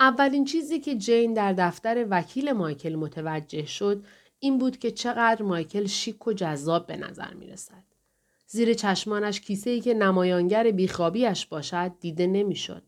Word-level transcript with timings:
اولین 0.00 0.44
چیزی 0.44 0.80
که 0.80 0.94
جین 0.94 1.34
در 1.34 1.52
دفتر 1.52 2.06
وکیل 2.10 2.52
مایکل 2.52 2.94
متوجه 2.94 3.66
شد 3.66 4.04
این 4.38 4.58
بود 4.58 4.78
که 4.78 4.90
چقدر 4.90 5.42
مایکل 5.42 5.86
شیک 5.86 6.26
و 6.26 6.32
جذاب 6.32 6.86
به 6.86 6.96
نظر 6.96 7.34
می 7.34 7.46
رسد. 7.46 7.84
زیر 8.46 8.74
چشمانش 8.74 9.40
کیسه 9.40 9.70
ای 9.70 9.80
که 9.80 9.94
نمایانگر 9.94 10.70
بیخوابیش 10.70 11.46
باشد 11.46 11.92
دیده 12.00 12.26
نمی‌شد. 12.26 12.82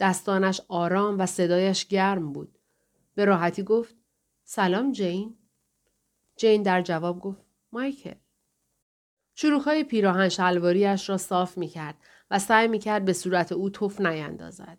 دستانش 0.00 0.60
آرام 0.68 1.18
و 1.18 1.26
صدایش 1.26 1.86
گرم 1.86 2.32
بود. 2.32 2.58
به 3.14 3.24
راحتی 3.24 3.62
گفت 3.62 3.94
سلام 4.44 4.92
جین. 4.92 5.36
جین 6.36 6.62
در 6.62 6.82
جواب 6.82 7.20
گفت 7.20 7.42
مایکل. 7.72 8.14
شروخهای 9.34 9.84
پیراهن 9.84 10.28
شلواریش 10.28 11.08
را 11.08 11.18
صاف 11.18 11.58
می 11.58 11.68
کرد 11.68 11.94
و 12.30 12.38
سعی 12.38 12.68
می 12.68 12.78
کرد 12.78 13.04
به 13.04 13.12
صورت 13.12 13.52
او 13.52 13.70
توف 13.70 14.00
نیندازد. 14.00 14.78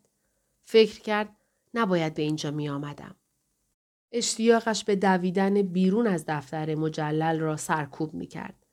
فکر 0.63 0.99
کرد 0.99 1.35
نباید 1.73 2.13
به 2.13 2.21
اینجا 2.21 2.51
می 2.51 2.69
آمدم. 2.69 3.15
اشتیاقش 4.11 4.83
به 4.83 4.95
دویدن 4.95 5.61
بیرون 5.61 6.07
از 6.07 6.25
دفتر 6.27 6.75
مجلل 6.75 7.39
را 7.39 7.57
سرکوب 7.57 8.13
می 8.13 8.27
کرد. 8.27 8.65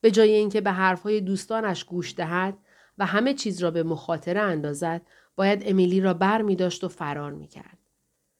به 0.00 0.10
جای 0.10 0.32
اینکه 0.32 0.60
به 0.60 0.72
حرفهای 0.72 1.20
دوستانش 1.20 1.84
گوش 1.84 2.14
دهد 2.16 2.58
و 2.98 3.06
همه 3.06 3.34
چیز 3.34 3.62
را 3.62 3.70
به 3.70 3.82
مخاطره 3.82 4.40
اندازد 4.40 5.02
باید 5.36 5.62
امیلی 5.66 6.00
را 6.00 6.14
بر 6.14 6.42
می 6.42 6.56
داشت 6.56 6.84
و 6.84 6.88
فرار 6.88 7.32
می 7.32 7.46
کرد. 7.46 7.78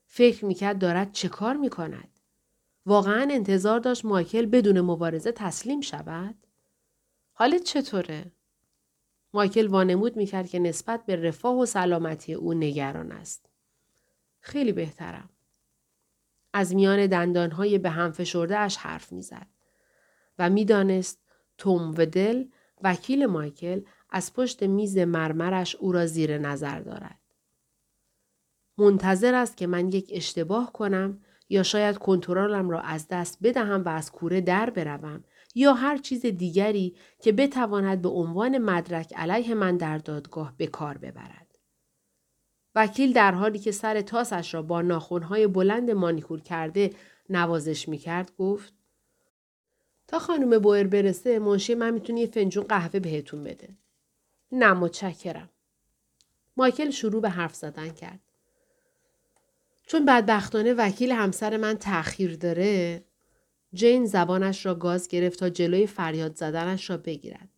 فکر 0.06 0.45
می 0.45 0.54
کرد 0.54 0.79
دارد 0.79 1.12
چه 1.12 1.29
کار 1.29 1.56
می 1.56 1.70
کند؟ 1.70 2.09
واقعا 2.87 3.29
انتظار 3.30 3.80
داشت 3.80 4.04
مایکل 4.04 4.46
بدون 4.46 4.80
مبارزه 4.80 5.32
تسلیم 5.32 5.80
شود؟ 5.80 6.34
حالت 7.32 7.62
چطوره؟ 7.62 8.32
مایکل 9.34 9.66
وانمود 9.66 10.16
می 10.16 10.27
کرد 10.27 10.48
که 10.48 10.59
نسبت 10.59 11.06
به 11.06 11.16
رفاه 11.16 11.59
و 11.59 11.66
سلامتی 11.66 12.34
او 12.34 12.54
نگران 12.54 13.12
است. 13.12 13.52
خیلی 14.42 14.73
بهترم. 14.73 15.30
از 16.52 16.74
میان 16.74 17.07
دندانهای 17.07 17.79
به 17.79 17.90
هم 17.90 18.12
فشرده 18.12 18.59
اش 18.59 18.76
حرف 18.76 19.12
می‌زد 19.12 19.46
و 20.38 20.51
می‌دانست 20.51 21.23
توم 21.59 21.95
و 21.98 22.07
دل 22.07 22.45
وکیل 22.82 23.26
مایکل 23.26 23.80
از 24.10 24.35
پشت 24.35 24.63
میز 24.63 24.98
مرمرش 24.98 25.76
او 25.76 25.93
را 25.93 26.07
زیر 26.07 26.38
نظر 26.38 26.80
دارد. 26.80 27.18
منتظر 28.79 29.35
است 29.35 29.57
که 29.57 29.66
من 29.66 29.88
یک 29.88 30.10
اشتباه 30.15 30.73
کنم 30.73 31.20
یا 31.48 31.63
شاید 31.63 31.98
کنترلم 31.98 32.70
را 32.70 32.80
از 32.80 33.09
دست 33.09 33.38
بدهم 33.43 33.85
و 33.85 33.88
از 33.88 34.13
کوره 34.13 34.40
در 34.40 34.70
بروم 34.70 35.24
یا 35.54 35.74
هر 35.74 35.98
چیز 35.98 36.26
دیگری 36.26 36.96
که 37.23 37.32
بتواند 37.32 38.02
به 38.02 38.09
عنوان 38.09 38.59
مدرک 38.59 39.13
علیه 39.16 39.54
من 39.54 39.76
در 39.76 39.98
دادگاه 39.98 40.54
به 40.57 40.66
کار 40.66 40.98
ببرد. 40.98 41.51
وکیل 42.74 43.12
در 43.12 43.32
حالی 43.32 43.59
که 43.59 43.73
سر 43.73 44.01
تاسش 44.01 44.54
را 44.54 44.62
با 44.62 44.82
ناخونهای 44.82 45.46
بلند 45.46 45.90
مانیکور 45.90 46.40
کرده 46.40 46.90
نوازش 47.30 47.88
می‌کرد 47.88 48.37
گفت 48.37 48.73
تا 50.09 50.18
خانم 50.18 50.59
بویر 50.59 50.87
برسه 50.87 51.38
منشی 51.38 51.74
من 51.74 51.90
می‌تونه 51.90 52.20
یه 52.20 52.26
فنجون 52.26 52.64
قهوه 52.64 53.01
بهتون 53.01 53.45
بده. 53.45 53.68
نه 54.52 54.73
متشکرم. 54.73 55.51
مایکل 56.56 56.90
شروع 56.90 57.23
به 57.23 57.30
حرف 57.30 57.54
زدن 57.54 57.88
کرد. 57.88 58.20
چون 59.86 60.04
بدبختانه 60.04 60.74
وکیل 60.74 61.12
همسر 61.12 61.57
من 61.57 61.74
تأخیر 61.74 62.36
داره 62.36 63.02
جین 63.74 64.06
زبانش 64.06 64.66
را 64.66 64.75
گاز 64.75 65.09
گرفت 65.09 65.38
تا 65.38 65.48
جلوی 65.48 65.86
فریاد 65.86 66.36
زدنش 66.36 66.91
را 66.91 66.97
بگیرد. 66.97 67.48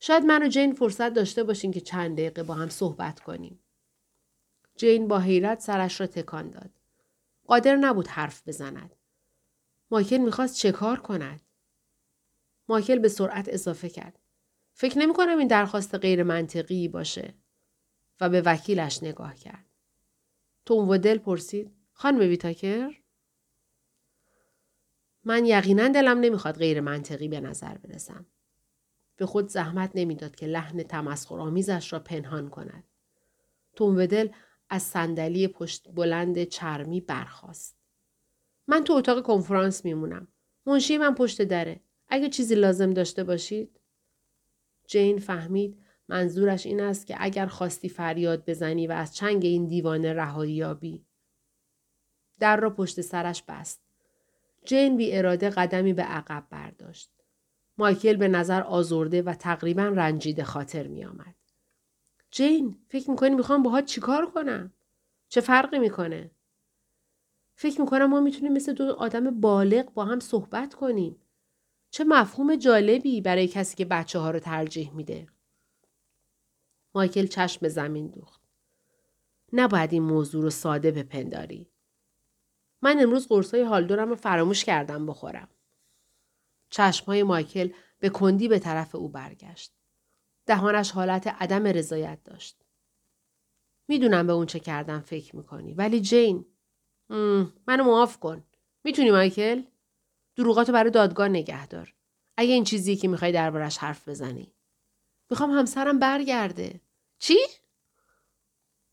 شاید 0.00 0.24
من 0.24 0.42
و 0.42 0.48
جین 0.48 0.72
فرصت 0.74 1.14
داشته 1.14 1.44
باشیم 1.44 1.72
که 1.72 1.80
چند 1.80 2.12
دقیقه 2.12 2.42
با 2.42 2.54
هم 2.54 2.68
صحبت 2.68 3.20
کنیم. 3.20 3.60
جین 4.80 5.08
با 5.08 5.18
حیرت 5.18 5.60
سرش 5.60 6.00
را 6.00 6.06
تکان 6.06 6.50
داد. 6.50 6.70
قادر 7.46 7.76
نبود 7.76 8.06
حرف 8.06 8.48
بزند. 8.48 8.96
مایکل 9.90 10.16
می‌خواست 10.16 10.56
چه 10.56 10.72
کار 10.72 11.00
کند؟ 11.00 11.40
مایکل 12.68 12.98
به 12.98 13.08
سرعت 13.08 13.48
اضافه 13.48 13.88
کرد. 13.88 14.18
فکر 14.72 14.98
نمی 14.98 15.14
کنم 15.14 15.38
این 15.38 15.48
درخواست 15.48 15.94
غیر 15.94 16.22
منطقی 16.22 16.88
باشه. 16.88 17.34
و 18.20 18.28
به 18.28 18.42
وکیلش 18.46 19.02
نگاه 19.02 19.34
کرد. 19.34 19.64
توم 20.66 20.88
و 20.88 20.98
دل 20.98 21.18
پرسید. 21.18 21.72
خانم 21.92 22.18
ویتاکر؟ 22.18 22.90
من 25.24 25.46
یقینا 25.46 25.88
دلم 25.88 26.20
نمی‌خواد 26.20 26.58
غیر 26.58 26.80
منطقی 26.80 27.28
به 27.28 27.40
نظر 27.40 27.78
برسم. 27.78 28.26
به 29.16 29.26
خود 29.26 29.48
زحمت 29.48 29.90
نمی‌داد 29.94 30.36
که 30.36 30.46
لحن 30.46 30.82
تمسخرآمیزش 30.82 31.92
را 31.92 31.98
پنهان 31.98 32.48
کند. 32.48 32.84
توم 33.76 33.96
و 33.96 34.06
دل 34.06 34.28
از 34.70 34.82
صندلی 34.82 35.48
پشت 35.48 35.88
بلند 35.94 36.44
چرمی 36.44 37.00
برخاست. 37.00 37.76
من 38.68 38.84
تو 38.84 38.92
اتاق 38.92 39.22
کنفرانس 39.22 39.84
میمونم. 39.84 40.28
منشی 40.66 40.98
من 40.98 41.14
پشت 41.14 41.42
دره. 41.42 41.80
اگه 42.08 42.28
چیزی 42.28 42.54
لازم 42.54 42.90
داشته 42.90 43.24
باشید. 43.24 43.80
جین 44.86 45.18
فهمید 45.18 45.78
منظورش 46.08 46.66
این 46.66 46.80
است 46.80 47.06
که 47.06 47.16
اگر 47.18 47.46
خواستی 47.46 47.88
فریاد 47.88 48.44
بزنی 48.44 48.86
و 48.86 48.92
از 48.92 49.16
چنگ 49.16 49.44
این 49.44 49.66
دیوانه 49.66 50.12
رهایی 50.12 50.52
یابی. 50.52 51.06
در 52.38 52.56
را 52.56 52.70
پشت 52.70 53.00
سرش 53.00 53.42
بست. 53.42 53.80
جین 54.64 54.96
بی 54.96 55.12
اراده 55.12 55.50
قدمی 55.50 55.92
به 55.92 56.02
عقب 56.02 56.46
برداشت. 56.50 57.10
مایکل 57.78 58.16
به 58.16 58.28
نظر 58.28 58.62
آزرده 58.62 59.22
و 59.22 59.34
تقریبا 59.34 59.82
رنجیده 59.82 60.44
خاطر 60.44 60.86
می 60.86 61.04
آمد. 61.04 61.34
جین 62.30 62.78
فکر 62.88 63.10
می‌کنی 63.10 63.34
می‌خوام 63.34 63.62
باهات 63.62 63.84
چیکار 63.84 64.30
کنم؟ 64.30 64.72
چه 65.28 65.40
فرقی 65.40 65.78
می‌کنه؟ 65.78 66.30
فکر 67.54 67.80
می‌کنم 67.80 68.06
ما 68.06 68.20
می‌تونیم 68.20 68.52
مثل 68.52 68.72
دو 68.72 68.92
آدم 68.92 69.40
بالغ 69.40 69.92
با 69.94 70.04
هم 70.04 70.20
صحبت 70.20 70.74
کنیم. 70.74 71.22
چه 71.90 72.04
مفهوم 72.04 72.56
جالبی 72.56 73.20
برای 73.20 73.48
کسی 73.48 73.76
که 73.76 73.84
بچه 73.84 74.18
ها 74.18 74.30
رو 74.30 74.38
ترجیح 74.38 74.94
میده. 74.94 75.26
مایکل 76.94 77.26
چشم 77.26 77.68
زمین 77.68 78.06
دوخت. 78.06 78.40
نباید 79.52 79.92
این 79.92 80.02
موضوع 80.02 80.42
رو 80.42 80.50
ساده 80.50 80.90
بپنداری. 80.90 81.70
من 82.82 82.98
امروز 83.00 83.28
قرصای 83.28 83.62
هالدورم 83.62 84.08
رو 84.08 84.16
فراموش 84.16 84.64
کردم 84.64 85.06
بخورم. 85.06 85.48
چشمهای 86.70 87.22
مایکل 87.22 87.70
به 87.98 88.08
کندی 88.08 88.48
به 88.48 88.58
طرف 88.58 88.94
او 88.94 89.08
برگشت. 89.08 89.79
دهانش 90.50 90.90
حالت 90.90 91.26
عدم 91.26 91.66
رضایت 91.66 92.18
داشت. 92.24 92.64
می‌دونم 93.88 94.26
به 94.26 94.32
اون 94.32 94.46
چه 94.46 94.60
کردم 94.60 95.00
فکر 95.00 95.36
می‌کنی 95.36 95.74
ولی 95.74 96.00
جین 96.00 96.44
منو 97.66 97.84
معاف 97.84 98.18
کن. 98.18 98.44
می‌تونی 98.84 99.10
مایکل؟ 99.10 99.62
دروغاتو 100.36 100.72
برای 100.72 100.90
دادگاه 100.90 101.28
نگه 101.28 101.66
دار. 101.66 101.94
اگه 102.36 102.52
این 102.52 102.64
چیزی 102.64 102.96
که 102.96 103.08
می‌خوای 103.08 103.32
دربارش 103.32 103.78
حرف 103.78 104.08
بزنی. 104.08 104.52
می‌خوام 105.30 105.50
همسرم 105.50 105.98
برگرده. 105.98 106.80
چی؟ 107.18 107.38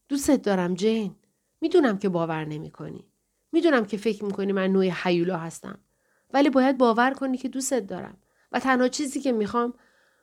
دوستت 0.10 0.42
دارم 0.42 0.74
جین. 0.74 1.16
می‌دونم 1.62 1.98
که 1.98 2.10
باور 2.10 2.46
نمی 2.46 2.72
کنی. 2.72 3.12
می‌دونم 3.52 3.86
که 3.86 3.98
فکر 3.98 4.26
می‌کنی 4.26 4.52
من 4.54 4.68
نوع 4.68 4.86
حیولا 4.86 5.38
هستم. 5.38 5.80
ولی 6.34 6.50
باید 6.50 6.78
باور 6.78 7.14
کنی 7.14 7.38
که 7.38 7.50
دوستت 7.50 7.88
دارم. 7.88 8.18
و 8.52 8.60
تنها 8.60 8.88
چیزی 8.88 9.20
که 9.20 9.32
می‌خوام 9.32 9.74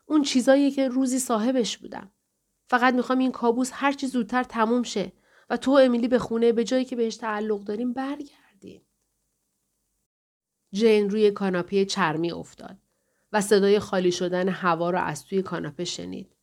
اون 0.07 0.23
چیزایی 0.23 0.71
که 0.71 0.89
روزی 0.89 1.19
صاحبش 1.19 1.79
بودم. 1.79 2.11
فقط 2.67 2.95
می‌خوام 2.95 3.19
این 3.19 3.33
کابوس 3.33 3.71
هرچی 3.73 4.07
زودتر 4.07 4.43
تموم 4.43 4.83
شه 4.83 5.13
و 5.51 5.57
تو 5.57 5.71
امیلی 5.71 6.09
به 6.09 6.19
خونه 6.19 6.53
به 6.53 6.65
جایی 6.65 6.85
که 6.85 6.97
بهش 6.97 7.17
تعلق 7.17 7.65
داریم 7.65 7.93
برگردیم. 7.93 8.83
جین 10.73 11.11
روی 11.11 11.31
کاناپه 11.31 11.85
چرمی 11.85 12.33
افتاد 12.33 12.77
و 13.33 13.41
صدای 13.41 13.79
خالی 13.79 14.13
شدن 14.13 14.49
هوا 14.49 14.91
را 14.91 15.01
از 15.01 15.25
توی 15.25 15.43
کاناپه 15.43 15.85
شنید. 15.85 16.37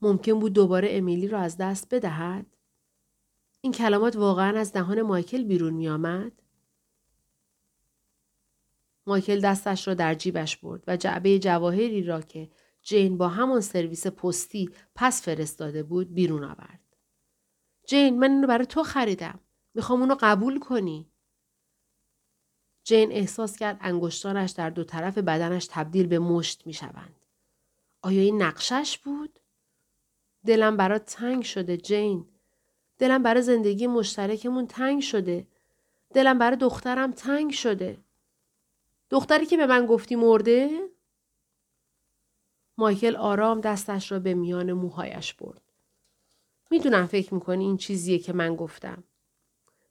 ممکن 0.00 0.38
بود 0.38 0.52
دوباره 0.52 0.88
امیلی 0.90 1.28
را 1.28 1.40
از 1.40 1.56
دست 1.56 1.94
بدهد؟ 1.94 2.46
این 3.60 3.72
کلمات 3.72 4.16
واقعا 4.16 4.58
از 4.58 4.72
دهان 4.72 5.02
مایکل 5.02 5.44
بیرون 5.44 5.74
می 5.74 5.88
آمد؟ 5.88 6.41
مایکل 9.06 9.40
دستش 9.40 9.88
را 9.88 9.94
در 9.94 10.14
جیبش 10.14 10.56
برد 10.56 10.84
و 10.86 10.96
جعبه 10.96 11.38
جواهری 11.38 12.02
را 12.02 12.20
که 12.20 12.50
جین 12.82 13.18
با 13.18 13.28
همان 13.28 13.60
سرویس 13.60 14.06
پستی 14.06 14.70
پس 14.94 15.22
فرستاده 15.22 15.82
بود 15.82 16.14
بیرون 16.14 16.44
آورد. 16.44 16.80
جین 17.86 18.18
من 18.18 18.30
اینو 18.30 18.46
برای 18.46 18.66
تو 18.66 18.82
خریدم. 18.82 19.40
می‌خوام 19.74 20.00
اونو 20.00 20.16
قبول 20.20 20.58
کنی. 20.58 21.10
جین 22.84 23.12
احساس 23.12 23.56
کرد 23.56 23.78
انگشتانش 23.80 24.50
در 24.50 24.70
دو 24.70 24.84
طرف 24.84 25.18
بدنش 25.18 25.68
تبدیل 25.70 26.06
به 26.06 26.18
مشت 26.18 26.66
می‌شوند. 26.66 27.26
آیا 28.02 28.22
این 28.22 28.42
نقشش 28.42 28.98
بود؟ 28.98 29.38
دلم 30.46 30.76
برات 30.76 31.04
تنگ 31.04 31.42
شده 31.42 31.76
جین. 31.76 32.28
دلم 32.98 33.22
برای 33.22 33.42
زندگی 33.42 33.86
مشترکمون 33.86 34.66
تنگ 34.66 35.02
شده. 35.02 35.46
دلم 36.14 36.38
برای 36.38 36.56
دخترم 36.56 37.12
تنگ 37.12 37.50
شده. 37.50 38.04
دختری 39.12 39.46
که 39.46 39.56
به 39.56 39.66
من 39.66 39.86
گفتی 39.86 40.16
مرده؟ 40.16 40.88
مایکل 42.78 43.16
آرام 43.16 43.60
دستش 43.60 44.12
را 44.12 44.18
به 44.18 44.34
میان 44.34 44.72
موهایش 44.72 45.34
برد. 45.34 45.62
می‌دونم 46.70 47.06
فکر 47.06 47.34
می‌کنی 47.34 47.64
این 47.64 47.76
چیزیه 47.76 48.18
که 48.18 48.32
من 48.32 48.56
گفتم. 48.56 49.04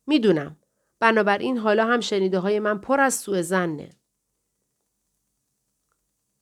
می‌دونم. 0.08 0.58
بنابراین 1.00 1.58
حالا 1.58 1.86
هم 1.86 2.00
شنیده 2.00 2.40
های 2.40 2.60
من 2.60 2.78
پر 2.78 3.00
از 3.00 3.14
سوء 3.14 3.42
زنه. 3.42 3.90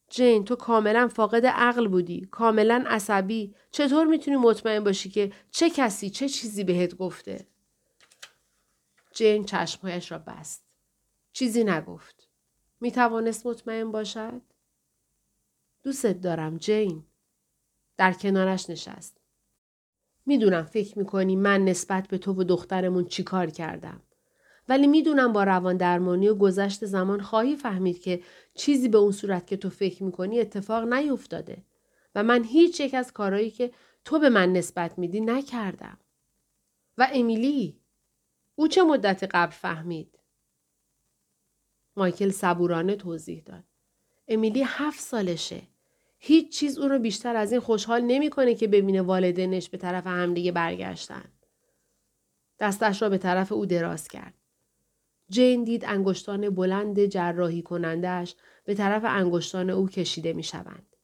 جین 0.10 0.46
تو 0.46 0.56
کاملا 0.56 1.08
فاقد 1.08 1.46
عقل 1.46 1.88
بودی. 1.88 2.28
کاملا 2.32 2.84
عصبی. 2.88 3.56
چطور 3.72 4.08
می‌تونی 4.08 4.38
مطمئن 4.38 4.84
باشی 4.84 5.10
که 5.10 5.34
چه 5.52 5.70
کسی 5.70 6.10
چه 6.10 6.30
چیزی 6.30 6.64
بهت 6.64 6.96
گفته؟ 6.96 7.48
جین 9.14 9.46
چشمهایش 9.46 10.12
را 10.12 10.18
بست. 10.18 10.66
چیزی 11.34 11.64
نگفت. 11.64 12.29
می 12.82 12.92
توانست 12.92 13.46
مطمئن 13.46 13.92
باشد؟ 13.92 14.42
دوستت 15.84 16.22
دارم 16.22 16.58
جین. 16.58 17.04
در 17.98 18.14
کنارش 18.14 18.70
نشست. 18.70 19.18
می‌دونم 20.26 20.64
فکر 20.64 21.00
می‌کنی 21.00 21.36
من 21.36 21.66
نسبت 21.66 22.08
به 22.08 22.18
تو 22.18 22.34
و 22.34 22.44
دخترمون 22.44 23.06
چیکار 23.06 23.50
کردم. 23.50 24.02
ولی 24.68 24.88
می‌دونم 24.88 25.34
با 25.34 25.44
روان 25.44 25.78
درمانی 25.78 26.28
و 26.28 26.36
گذشت 26.36 26.86
زمان 26.86 27.22
خواهی 27.22 27.56
فهمید 27.56 28.02
که 28.02 28.24
چیزی 28.54 28.90
به 28.90 28.98
اون 28.98 29.12
صورت 29.12 29.48
که 29.48 29.58
تو 29.58 29.70
فکر 29.70 30.04
می‌کنی 30.04 30.40
اتفاق 30.40 30.94
نیفتاده 30.94 31.64
و 32.16 32.24
من 32.24 32.44
هیچ 32.44 32.80
یک 32.80 32.94
از 32.94 33.14
کارهایی 33.14 33.52
که 33.52 33.72
تو 34.06 34.20
به 34.20 34.30
من 34.30 34.54
نسبت 34.54 35.00
میدی 35.00 35.22
نکردم. 35.22 35.98
و 36.98 37.08
امیلی 37.14 37.80
او 38.56 38.68
چه 38.68 38.84
مدت 38.84 39.24
قبل 39.24 39.52
فهمید؟ 39.52 40.19
مایکل 42.00 42.30
صبورانه 42.30 42.96
توضیح 42.96 43.44
داد. 43.46 43.64
امیلی 44.28 44.64
هفت 44.66 45.00
سالشه. 45.00 45.62
هیچ 46.20 46.60
چیز 46.60 46.78
او 46.78 46.88
رو 46.88 47.00
بیشتر 47.00 47.36
از 47.36 47.52
این 47.52 47.62
خوشحال 47.62 48.02
نمی‌کنه 48.02 48.56
که 48.56 48.68
ببینه 48.68 49.02
والدینش 49.02 49.70
به 49.70 49.78
طرف 49.78 50.08
همدیگه 50.08 50.52
برگشتن. 50.52 51.32
دستش 52.60 53.02
را 53.02 53.10
به 53.10 53.18
طرف 53.18 53.52
او 53.52 53.66
دراز 53.66 54.08
کرد. 54.08 54.34
جین 55.30 55.64
دید 55.64 55.86
انگشتان 55.86 56.50
بلند 56.50 57.06
جراحی 57.06 57.62
کنندهش 57.62 58.36
به 58.66 58.74
طرف 58.76 59.04
انگشتان 59.06 59.70
او 59.70 59.90
کشیده 59.90 60.34
می 60.34 60.44
شوند. 60.44 60.96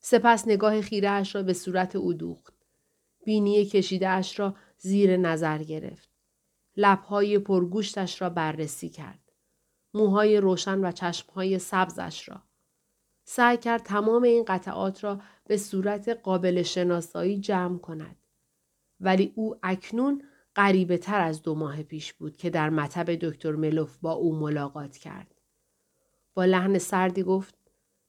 سپس 0.00 0.48
نگاه 0.48 0.80
خیرهش 0.80 1.34
را 1.34 1.42
به 1.42 1.52
صورت 1.52 1.96
او 1.96 2.12
دوخت. 2.12 2.54
بینی 3.24 3.64
کشیدهش 3.64 4.38
را 4.38 4.54
زیر 4.78 5.16
نظر 5.16 5.58
گرفت. 5.58 6.08
لبهای 6.76 7.38
پرگوشتش 7.38 8.22
را 8.22 8.30
بررسی 8.30 8.88
کرد. 8.88 9.29
موهای 9.94 10.36
روشن 10.36 10.84
و 10.84 10.92
چشمهای 10.92 11.58
سبزش 11.58 12.28
را. 12.28 12.42
سعی 13.24 13.56
کرد 13.56 13.82
تمام 13.82 14.22
این 14.22 14.44
قطعات 14.44 15.04
را 15.04 15.20
به 15.46 15.56
صورت 15.56 16.08
قابل 16.08 16.62
شناسایی 16.62 17.40
جمع 17.40 17.78
کند. 17.78 18.16
ولی 19.00 19.32
او 19.36 19.56
اکنون 19.62 20.22
قریبه 20.54 20.98
تر 20.98 21.20
از 21.20 21.42
دو 21.42 21.54
ماه 21.54 21.82
پیش 21.82 22.12
بود 22.12 22.36
که 22.36 22.50
در 22.50 22.70
مطب 22.70 23.14
دکتر 23.14 23.52
ملوف 23.52 23.98
با 23.98 24.12
او 24.12 24.36
ملاقات 24.36 24.96
کرد. 24.96 25.34
با 26.34 26.44
لحن 26.44 26.78
سردی 26.78 27.22
گفت 27.22 27.54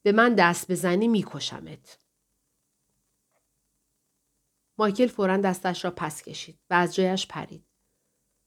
به 0.03 0.11
من 0.11 0.35
دست 0.35 0.71
بزنی 0.71 1.07
میکشمت. 1.07 1.99
مایکل 4.77 5.07
فورا 5.07 5.37
دستش 5.37 5.85
را 5.85 5.91
پس 5.91 6.21
کشید 6.21 6.59
و 6.69 6.73
از 6.73 6.95
جایش 6.95 7.27
پرید. 7.27 7.65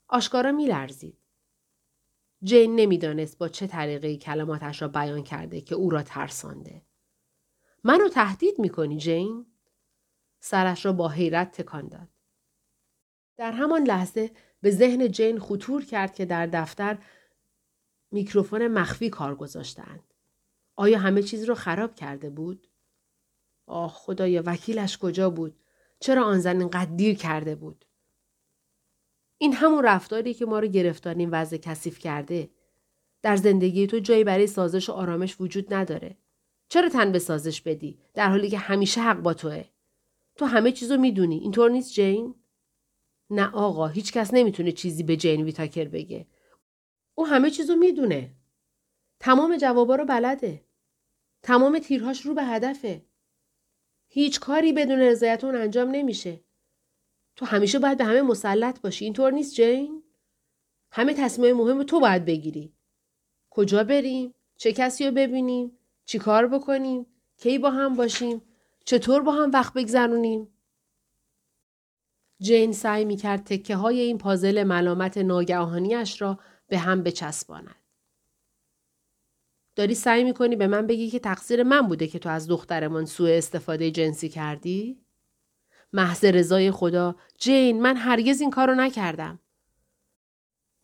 آشکارا 0.09 0.53
میلرزید. 0.53 1.19
جین 2.45 2.77
نمی‌دانست 2.77 3.39
با 3.39 3.49
چه 3.49 3.67
طریقه 3.67 4.17
کلماتش 4.17 4.83
را 4.83 4.89
بیان 4.89 5.23
کرده 5.23 5.61
که 5.61 5.75
او 5.75 5.91
را 5.91 6.03
ترسانده. 6.03 6.83
منو 7.85 8.09
تهدید 8.09 8.59
می‌کنی 8.59 8.99
جین؟ 8.99 9.47
سرش 10.41 10.87
را 10.87 10.93
با 10.93 11.09
حیرت 11.09 11.63
تکان 11.63 11.89
داد. 11.89 12.09
در 13.37 13.53
همان 13.53 13.83
لحظه 13.85 14.31
به 14.61 14.71
ذهن 14.71 15.09
جین 15.09 15.39
خطور 15.39 15.85
کرد 15.85 16.15
که 16.15 16.25
در 16.25 16.47
دفتر 16.47 16.99
میکروفون 18.11 18.69
مخفی 18.69 19.11
کار 19.11 19.35
گذاشتند. 19.35 20.15
آیا 20.77 20.99
همه 20.99 21.23
چیز 21.23 21.45
را 21.45 21.55
خراب 21.55 21.95
کرده 21.95 22.31
بود؟ 22.31 22.69
آه 23.67 23.91
خدایا 23.91 24.43
وکیلش 24.47 24.99
کجا 24.99 25.31
بود؟ 25.31 25.61
چرا 26.01 26.25
آن 26.25 26.41
زن 26.41 26.59
اینقدر 26.59 26.91
دیر 26.97 27.17
کرده 27.17 27.55
بود؟ 27.55 27.85
این 29.45 29.53
همون 29.53 29.85
رفتاری 29.85 30.35
که 30.35 30.47
ما 30.47 30.59
رو 30.59 30.69
گرفتارین 30.69 31.31
وضع 31.31 31.57
کثیف 31.57 31.99
کرده. 31.99 32.51
در 33.23 33.37
زندگی 33.37 33.87
تو 33.87 33.99
جایی 33.99 34.25
برای 34.25 34.47
سازش 34.47 34.89
و 34.89 34.93
آرامش 34.93 35.41
وجود 35.41 35.75
نداره. 35.75 36.17
چرا 36.69 36.89
تن 36.89 37.13
به 37.13 37.19
سازش 37.19 37.61
بدی 37.61 37.99
در 38.15 38.29
حالی 38.29 38.51
که 38.51 38.59
همیشه 38.59 39.01
حق 39.01 39.17
با 39.17 39.35
توه؟ 39.35 39.65
تو 40.37 40.45
همه 40.45 40.73
چیزو 40.73 40.97
می‌دونی. 40.97 41.39
اینطور 41.39 41.71
نیست 41.71 41.93
جین؟ 41.93 42.35
نه 43.31 43.51
آقا 43.51 43.87
هیچ 43.87 44.13
کس 44.13 44.35
نمی‌تونه 44.35 44.73
چیزی 44.73 45.03
به 45.03 45.17
جین 45.17 45.43
ویتاکر 45.43 45.89
بگه. 45.89 46.27
او 47.15 47.27
همه 47.27 47.51
چیزو 47.51 47.77
می‌دونه. 47.77 48.31
تمام 49.21 49.57
جوابا 49.57 49.95
رو 49.95 50.05
بلده. 50.05 50.65
تمام 51.43 51.79
تیرهاش 51.79 52.27
رو 52.27 52.35
به 52.35 52.45
هدفه. 52.45 53.07
هیچ 54.09 54.41
کاری 54.41 54.73
بدون 54.73 54.99
رضایت 54.99 55.45
اون 55.45 55.57
انجام 55.57 55.91
نمیشه. 55.91 56.41
تو 57.37 57.47
همیشه 57.47 57.79
باید 57.79 57.99
به 57.99 58.05
همه 58.05 58.23
مسلط 58.23 58.81
باشی. 58.81 59.05
اینطور 59.05 59.33
نیست 59.33 59.55
جین؟ 59.55 60.03
همه 60.91 61.15
تصمیم 61.15 61.57
مهم 61.57 61.83
تو 61.83 62.01
باید 62.01 62.25
بگیری. 62.25 62.73
کجا 63.51 63.85
بریم؟ 63.85 64.35
چه 64.57 64.73
کسی 64.73 65.07
رو 65.07 65.13
ببینیم؟ 65.13 65.79
چی 66.05 66.19
کار 66.19 66.47
بکنیم؟ 66.47 67.07
کی 67.37 67.59
با 67.59 67.71
هم 67.71 67.95
باشیم؟ 67.95 68.43
چطور 68.85 69.23
با 69.23 69.33
هم 69.33 69.51
وقت 69.51 69.73
بگذرونیم؟ 69.75 70.49
جین 72.41 72.73
سعی 72.73 73.05
می 73.05 73.17
کرد 73.17 73.45
تکه 73.45 73.77
های 73.77 74.01
این 74.01 74.19
پازل 74.19 74.63
ملامت 74.63 75.19
ناگهانیش 75.19 76.23
را 76.23 76.39
به 76.69 76.79
هم 76.79 77.03
بچسباند. 77.03 77.77
داری 79.77 79.95
سعی 79.95 80.25
می 80.25 80.35
کنی 80.35 80.57
به 80.57 80.67
من 80.67 80.87
بگی 80.87 81.11
که 81.11 81.19
تقصیر 81.19 81.63
من 81.63 81.81
بوده 81.89 82.07
که 82.07 82.19
تو 82.19 82.29
از 82.29 82.49
دخترمان 82.49 83.05
سوء 83.05 83.31
استفاده 83.31 83.91
جنسی 83.91 84.29
کردی؟ 84.29 85.04
محض 85.95 86.25
رضای 86.25 86.71
خدا 86.71 87.15
جین 87.39 87.83
من 87.83 87.97
هرگز 87.97 88.41
این 88.41 88.51
کارو 88.51 88.75
نکردم. 88.75 89.39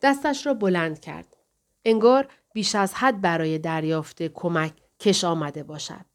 دستش 0.01 0.45
را 0.45 0.53
بلند 0.53 0.99
کرد. 0.99 1.37
انگار 1.85 2.27
بیش 2.53 2.75
از 2.75 2.93
حد 2.93 3.21
برای 3.21 3.57
دریافت 3.57 4.23
کمک 4.23 4.73
کش 4.99 5.23
آمده 5.23 5.63
باشد. 5.63 6.05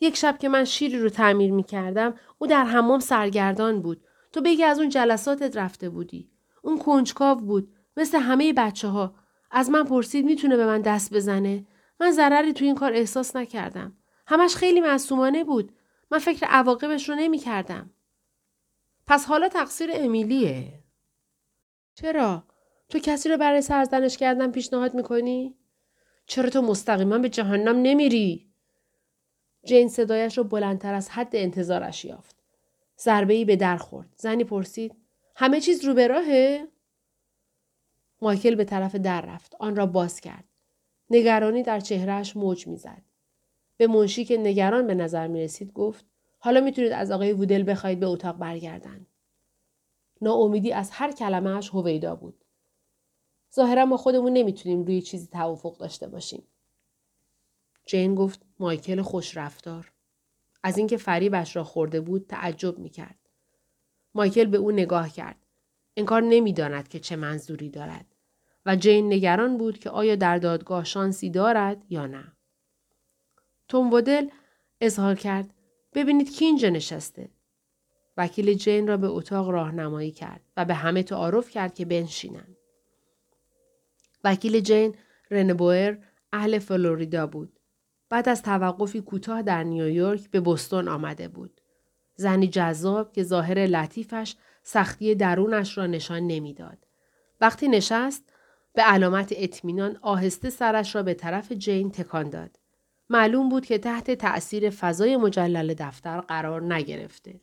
یک 0.00 0.16
شب 0.16 0.38
که 0.38 0.48
من 0.48 0.64
شیری 0.64 0.98
رو 0.98 1.08
تعمیر 1.08 1.52
می 1.52 1.62
کردم 1.62 2.14
او 2.38 2.46
در 2.46 2.64
حمام 2.64 3.00
سرگردان 3.00 3.82
بود. 3.82 4.04
تو 4.32 4.40
بگی 4.40 4.64
از 4.64 4.78
اون 4.78 4.88
جلساتت 4.88 5.56
رفته 5.56 5.88
بودی. 5.88 6.30
اون 6.62 6.78
کنجکاو 6.78 7.38
بود. 7.38 7.72
مثل 7.96 8.18
همه 8.18 8.52
بچه 8.52 8.88
ها. 8.88 9.14
از 9.50 9.70
من 9.70 9.84
پرسید 9.84 10.24
می‌تونه 10.24 10.56
به 10.56 10.66
من 10.66 10.80
دست 10.80 11.14
بزنه. 11.14 11.66
من 12.00 12.10
ضرری 12.10 12.52
تو 12.52 12.64
این 12.64 12.74
کار 12.74 12.92
احساس 12.92 13.36
نکردم. 13.36 13.96
همش 14.26 14.56
خیلی 14.56 14.80
معصومانه 14.80 15.44
بود. 15.44 15.72
من 16.12 16.18
فکر 16.18 16.46
عواقبش 16.46 17.08
رو 17.08 17.14
نمی 17.14 17.38
کردم. 17.38 17.90
پس 19.06 19.24
حالا 19.24 19.48
تقصیر 19.48 19.90
امیلیه. 19.94 20.72
چرا؟ 21.94 22.44
تو 22.88 22.98
کسی 22.98 23.28
رو 23.28 23.36
برای 23.36 23.62
سرزنش 23.62 24.16
کردن 24.16 24.50
پیشنهاد 24.50 24.94
می‌کنی؟ 24.94 25.56
چرا 26.26 26.50
تو 26.50 26.62
مستقیما 26.62 27.18
به 27.18 27.28
جهنم 27.28 27.76
نمیری؟ 27.82 28.52
جین 29.64 29.88
صدایش 29.88 30.38
رو 30.38 30.44
بلندتر 30.44 30.94
از 30.94 31.10
حد 31.10 31.36
انتظارش 31.36 32.04
یافت. 32.04 32.36
ضربه 32.98 33.34
ای 33.34 33.44
به 33.44 33.56
در 33.56 33.76
خورد. 33.76 34.08
زنی 34.16 34.44
پرسید 34.44 34.96
همه 35.36 35.60
چیز 35.60 35.84
رو 35.84 35.94
به 35.94 36.06
راهه؟ 36.06 36.68
مایکل 38.20 38.54
به 38.54 38.64
طرف 38.64 38.94
در 38.94 39.20
رفت. 39.20 39.56
آن 39.60 39.76
را 39.76 39.86
باز 39.86 40.20
کرد. 40.20 40.44
نگرانی 41.10 41.62
در 41.62 41.80
چهرهش 41.80 42.36
موج 42.36 42.66
می‌زد. 42.66 43.02
به 43.76 43.86
منشی 43.86 44.24
که 44.24 44.36
نگران 44.36 44.86
به 44.86 44.94
نظر 44.94 45.26
می 45.26 45.40
رسید 45.40 45.72
گفت 45.72 46.04
حالا 46.38 46.60
می‌تونید 46.60 46.92
از 46.92 47.10
آقای 47.10 47.32
وودل 47.32 47.70
بخواید 47.70 48.00
به 48.00 48.06
اتاق 48.06 48.36
برگردن. 48.36 49.06
ناامیدی 50.20 50.72
از 50.72 50.90
هر 50.90 51.12
کلمهش 51.12 51.70
هویدا 51.70 52.16
بود. 52.16 52.44
ظاهرا 53.54 53.84
ما 53.84 53.96
خودمون 53.96 54.32
نمی‌تونیم 54.32 54.84
روی 54.84 55.02
چیزی 55.02 55.26
توافق 55.26 55.78
داشته 55.78 56.08
باشیم. 56.08 56.42
جین 57.86 58.14
گفت 58.14 58.40
مایکل 58.58 59.02
خوش 59.02 59.36
رفتار. 59.36 59.92
از 60.62 60.78
اینکه 60.78 60.96
فریبش 60.96 61.56
را 61.56 61.64
خورده 61.64 62.00
بود 62.00 62.26
تعجب 62.28 62.78
می‌کرد. 62.78 63.18
مایکل 64.14 64.44
به 64.44 64.58
او 64.58 64.70
نگاه 64.70 65.10
کرد. 65.10 65.46
انکار 65.96 66.22
نمی‌داند 66.22 66.88
که 66.88 67.00
چه 67.00 67.16
منظوری 67.16 67.68
دارد 67.68 68.06
و 68.66 68.76
جین 68.76 69.12
نگران 69.12 69.58
بود 69.58 69.78
که 69.78 69.90
آیا 69.90 70.16
در 70.16 70.38
دادگاه 70.38 70.84
شانسی 70.84 71.30
دارد 71.30 71.84
یا 71.88 72.06
نه. 72.06 72.31
توم 73.72 73.92
ودل 73.92 74.28
اظهار 74.80 75.14
کرد 75.14 75.54
ببینید 75.94 76.32
کی 76.32 76.44
اینجا 76.44 76.68
نشسته. 76.68 77.30
وکیل 78.16 78.54
جین 78.54 78.88
را 78.88 78.96
به 78.96 79.06
اتاق 79.06 79.50
راهنمایی 79.50 80.10
کرد 80.10 80.40
و 80.56 80.64
به 80.64 80.74
همه 80.74 81.02
تعارف 81.02 81.50
کرد 81.50 81.74
که 81.74 81.84
بنشینند. 81.84 82.56
وکیل 84.24 84.60
جین 84.60 84.94
رنبوئر 85.30 85.98
اهل 86.32 86.58
فلوریدا 86.58 87.26
بود. 87.26 87.60
بعد 88.08 88.28
از 88.28 88.42
توقفی 88.42 89.00
کوتاه 89.00 89.42
در 89.42 89.62
نیویورک 89.62 90.30
به 90.30 90.40
بستون 90.40 90.88
آمده 90.88 91.28
بود. 91.28 91.60
زنی 92.16 92.48
جذاب 92.48 93.12
که 93.12 93.22
ظاهر 93.22 93.58
لطیفش 93.58 94.36
سختی 94.62 95.14
درونش 95.14 95.78
را 95.78 95.86
نشان 95.86 96.26
نمی‌داد. 96.26 96.78
وقتی 97.40 97.68
نشست 97.68 98.32
به 98.74 98.82
علامت 98.82 99.32
اطمینان 99.36 99.98
آهسته 100.02 100.50
سرش 100.50 100.94
را 100.94 101.02
به 101.02 101.14
طرف 101.14 101.52
جین 101.52 101.90
تکان 101.90 102.30
داد. 102.30 102.61
معلوم 103.12 103.48
بود 103.48 103.66
که 103.66 103.78
تحت 103.78 104.10
تأثیر 104.10 104.70
فضای 104.70 105.16
مجلل 105.16 105.74
دفتر 105.74 106.20
قرار 106.20 106.74
نگرفته. 106.74 107.40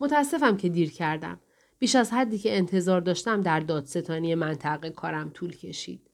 متاسفم 0.00 0.56
که 0.56 0.68
دیر 0.68 0.92
کردم. 0.92 1.40
بیش 1.78 1.96
از 1.96 2.12
حدی 2.12 2.38
که 2.38 2.56
انتظار 2.56 3.00
داشتم 3.00 3.40
در 3.40 3.60
دادستانی 3.60 4.34
منطقه 4.34 4.90
کارم 4.90 5.30
طول 5.30 5.56
کشید. 5.56 6.10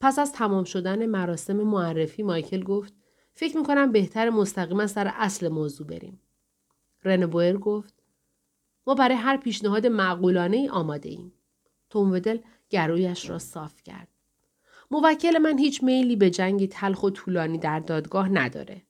پس 0.00 0.18
از 0.18 0.32
تمام 0.32 0.64
شدن 0.64 1.06
مراسم 1.06 1.56
معرفی 1.56 2.22
مایکل 2.22 2.62
گفت 2.62 2.94
فکر 3.32 3.56
می‌کنم 3.56 3.92
بهتر 3.92 4.30
مستقیما 4.30 4.86
سر 4.86 5.12
اصل 5.14 5.48
موضوع 5.48 5.86
بریم. 5.86 6.20
رنبوئر 7.04 7.56
گفت 7.56 7.94
ما 8.86 8.94
برای 8.94 9.16
هر 9.16 9.36
پیشنهاد 9.36 9.86
معقولانه 9.86 10.56
ای 10.56 10.68
آماده 10.68 11.08
ایم. 11.08 11.32
تومودل 11.90 12.38
گرویش 12.70 13.30
را 13.30 13.38
صاف 13.38 13.82
کرد. 13.82 14.15
موکل 14.90 15.38
من 15.38 15.58
هیچ 15.58 15.82
میلی 15.82 16.16
به 16.16 16.30
جنگی 16.30 16.66
تلخ 16.66 17.02
و 17.02 17.10
طولانی 17.10 17.58
در 17.58 17.80
دادگاه 17.80 18.28
نداره. 18.28 18.82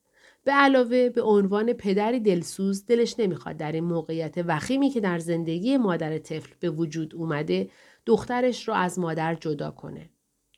به 0.43 0.51
علاوه 0.51 1.09
به 1.09 1.21
عنوان 1.21 1.73
پدری 1.73 2.19
دلسوز 2.19 2.85
دلش 2.85 3.15
نمی‌خواد 3.19 3.57
در 3.57 3.71
این 3.71 3.83
موقعیت 3.83 4.35
وخیمی 4.37 4.89
که 4.89 4.99
در 4.99 5.19
زندگی 5.19 5.77
مادر 5.77 6.17
طفل 6.17 6.53
به 6.59 6.69
وجود 6.69 7.15
اومده 7.15 7.69
دخترش 8.05 8.67
رو 8.67 8.73
از 8.73 8.99
مادر 8.99 9.35
جدا 9.35 9.71
کنه. 9.71 10.09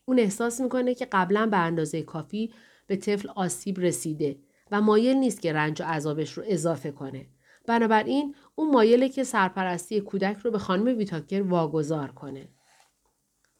اون 0.05 0.19
احساس 0.19 0.61
می‌کنه 0.61 0.95
که 0.95 1.07
قبلا 1.11 1.45
به 1.45 1.57
اندازه 1.57 2.01
کافی 2.01 2.53
به 2.87 2.95
طفل 2.95 3.29
آسیب 3.35 3.79
رسیده 3.79 4.39
و 4.71 4.81
مایل 4.81 5.17
نیست 5.17 5.41
که 5.41 5.53
رنج 5.53 5.81
و 5.81 5.85
عذابش 5.85 6.33
رو 6.33 6.43
اضافه 6.47 6.91
کنه. 6.91 7.25
بنابراین 7.67 8.35
اون 8.55 8.71
مایله 8.71 9.09
که 9.09 9.23
سرپرستی 9.23 10.01
کودک 10.01 10.37
رو 10.37 10.51
به 10.51 10.59
خانم 10.59 10.97
ویتاکر 10.97 11.41
واگذار 11.41 12.11
کنه. 12.11 12.47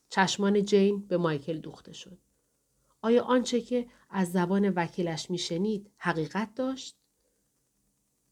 چشمان 0.09 0.65
جین 0.65 1.07
به 1.07 1.17
مایکل 1.17 1.57
دوخته 1.57 1.93
شد. 1.93 2.17
آیا 3.01 3.23
آنچه 3.23 3.61
که 3.61 3.87
از 4.09 4.31
زبان 4.31 4.69
وکیلش 4.69 5.31
میشنید 5.31 5.91
حقیقت 5.97 6.55
داشت؟ 6.55 6.95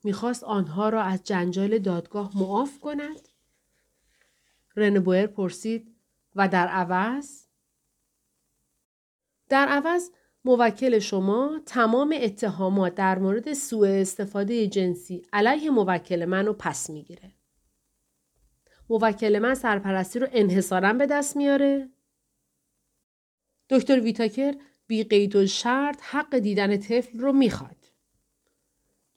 می‌خواست 0.03 0.43
آنها 0.43 0.89
را 0.89 1.03
از 1.03 1.23
جنجال 1.23 1.77
دادگاه 1.77 2.37
معاف 2.37 2.79
کند؟ 2.79 3.29
رنبوئر 4.75 5.27
پرسید 5.27 5.95
و 6.35 6.47
در 6.47 6.67
عوض؟ 6.67 7.47
در 9.49 9.67
عوض 9.67 10.09
موکل 10.45 10.99
شما 10.99 11.61
تمام 11.65 12.15
اتهامات 12.21 12.95
در 12.95 13.19
مورد 13.19 13.53
سوء 13.53 13.87
استفاده 14.01 14.67
جنسی 14.67 15.25
علیه 15.33 15.69
موکل 15.69 16.25
من 16.25 16.45
رو 16.45 16.53
پس 16.53 16.89
می‌گیره. 16.89 17.33
موکل 18.89 19.39
من 19.39 19.55
سرپرستی 19.55 20.19
رو 20.19 20.27
انحصارا 20.31 20.93
به 20.93 21.05
دست 21.05 21.37
میاره؟ 21.37 21.89
دکتر 23.69 23.99
ویتاکر 23.99 24.55
بی 24.87 25.03
قید 25.03 25.35
و 25.35 25.47
شرط 25.47 25.99
حق 26.01 26.37
دیدن 26.37 26.77
طفل 26.77 27.19
رو 27.19 27.33
می‌خواد. 27.33 27.91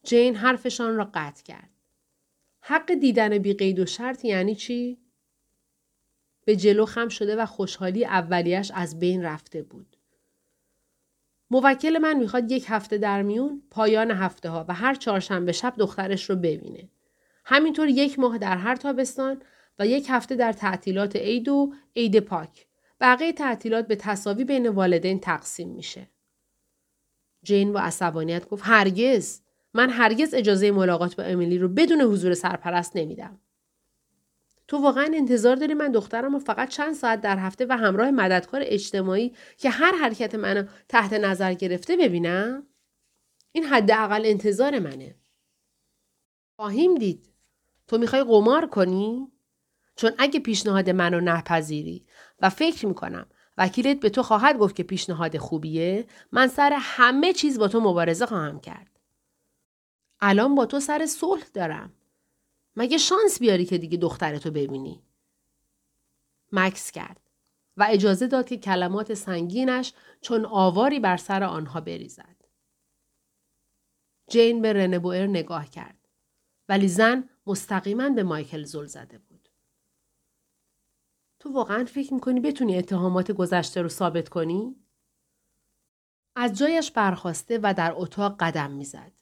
جین 0.04 0.36
حرفشان 0.36 0.96
را 0.96 1.10
قطع 1.14 1.42
کرد. 1.42 1.70
حق 2.60 2.94
دیدن 2.94 3.38
بی 3.38 3.54
قید 3.54 3.78
و 3.78 3.86
شرط 3.86 4.24
یعنی 4.24 4.54
چی؟ 4.54 4.98
به 6.44 6.56
جلو 6.56 6.86
خم 6.86 7.08
شده 7.08 7.36
و 7.36 7.46
خوشحالی 7.46 8.04
اولیش 8.04 8.72
از 8.74 8.98
بین 8.98 9.22
رفته 9.22 9.62
بود. 9.62 9.96
موکل 11.50 11.98
من 11.98 12.18
می‌خواد 12.18 12.50
یک 12.50 12.64
هفته 12.68 12.98
در 12.98 13.22
میون 13.22 13.62
پایان 13.70 14.10
هفته 14.10 14.48
ها 14.48 14.64
و 14.68 14.74
هر 14.74 14.94
چهارشنبه 14.94 15.52
شب 15.52 15.74
دخترش 15.78 16.30
رو 16.30 16.36
ببینه. 16.36 16.88
همینطور 17.44 17.88
یک 17.88 18.18
ماه 18.18 18.38
در 18.38 18.56
هر 18.56 18.76
تابستان 18.76 19.42
و 19.78 19.86
یک 19.86 20.06
هفته 20.08 20.36
در 20.36 20.52
تعطیلات 20.52 21.16
عید 21.16 21.48
و 21.48 21.74
عید 21.96 22.20
پاک. 22.20 22.66
بقیه 23.00 23.32
تعطیلات 23.32 23.86
به 23.86 23.96
تصاوی 23.96 24.44
بین 24.44 24.68
والدین 24.68 25.20
تقسیم 25.20 25.68
میشه. 25.68 26.10
جین 27.42 27.72
با 27.72 27.80
عصبانیت 27.80 28.48
گفت 28.48 28.62
هرگز 28.66 29.40
من 29.74 29.90
هرگز 29.90 30.34
اجازه 30.34 30.70
ملاقات 30.70 31.16
با 31.16 31.22
امیلی 31.22 31.58
رو 31.58 31.68
بدون 31.68 32.00
حضور 32.00 32.34
سرپرست 32.34 32.96
نمیدم. 32.96 33.40
تو 34.68 34.78
واقعا 34.78 35.10
انتظار 35.14 35.56
داری 35.56 35.74
من 35.74 35.92
دخترم 35.92 36.32
رو 36.32 36.38
فقط 36.38 36.68
چند 36.68 36.94
ساعت 36.94 37.20
در 37.20 37.38
هفته 37.38 37.66
و 37.68 37.76
همراه 37.76 38.10
مددکار 38.10 38.60
اجتماعی 38.64 39.34
که 39.56 39.70
هر 39.70 39.92
حرکت 39.96 40.34
منو 40.34 40.64
تحت 40.88 41.12
نظر 41.12 41.54
گرفته 41.54 41.96
ببینم؟ 41.96 42.66
این 43.52 43.64
حداقل 43.64 44.22
انتظار 44.24 44.78
منه. 44.78 45.14
خواهیم 46.56 46.94
دید. 46.94 47.28
تو 47.88 47.98
می‌خوای 47.98 48.24
قمار 48.24 48.66
کنی؟ 48.66 49.28
چون 50.00 50.12
اگه 50.19 50.40
پیشنهاد 50.40 50.90
منو 50.90 51.21
نپذیری 51.21 52.07
و 52.38 52.50
فکر 52.50 52.87
می‌کنم 52.87 53.26
وکیلت 53.59 54.00
به 54.00 54.11
تو 54.11 54.23
خواهد 54.23 54.59
گفت 54.59 54.76
که 54.76 54.83
پیشنهاد 54.83 55.38
خوبیه 55.38 56.07
من 56.33 56.49
سر 56.49 56.78
همه 56.80 57.33
چیز 57.33 57.59
با 57.59 57.69
تو 57.69 57.80
مبارزه 57.80 58.26
خواهم 58.26 58.61
کرد. 58.61 59.00
الان 60.21 60.54
با 60.54 60.66
تو 60.66 60.80
سر 60.80 61.07
صلح 61.07 61.45
دارم. 61.54 61.92
مگه 62.76 62.99
شانس 62.99 63.38
بیاری 63.38 63.64
که 63.64 63.78
دیگه 63.78 63.99
دخترتو 63.99 64.50
ببینی؟ 64.50 65.02
مکس 66.52 66.90
کرد 66.90 67.21
و 67.76 67.87
اجازه 67.90 68.26
داد 68.26 68.49
که 68.49 68.57
کلمات 68.57 69.14
سنگینش 69.14 69.92
چون 70.21 70.45
آواری 70.45 71.00
بر 71.00 71.16
سر 71.16 71.45
آنها 71.45 71.80
بریزد. 71.80 72.37
جین 74.28 74.62
به 74.62 74.73
رنبوئر 74.73 75.26
نگاه 75.26 75.71
کرد. 75.71 76.09
ولی 76.69 76.88
زن 76.88 77.28
مستقیما 77.47 78.09
به 78.11 78.23
مایکل 78.23 78.64
زل 78.64 78.87
زده 78.87 79.19
بود. 79.19 79.29
تو 81.40 81.52
واقعا 81.52 81.85
فکر 81.85 82.14
می‌کنی 82.14 82.40
بتونی 82.40 82.78
اتهامات 82.78 83.32
گذشته 83.32 83.82
رو 83.82 83.88
ثابت 83.88 84.28
کنی؟ 84.28 84.76
از 86.37 86.59
جایش 86.59 86.90
برخواسته 86.90 87.59
و 87.62 87.75
در 87.76 87.92
اتاق 87.97 88.37
قدم 88.40 88.70
می‌زد. 88.70 89.12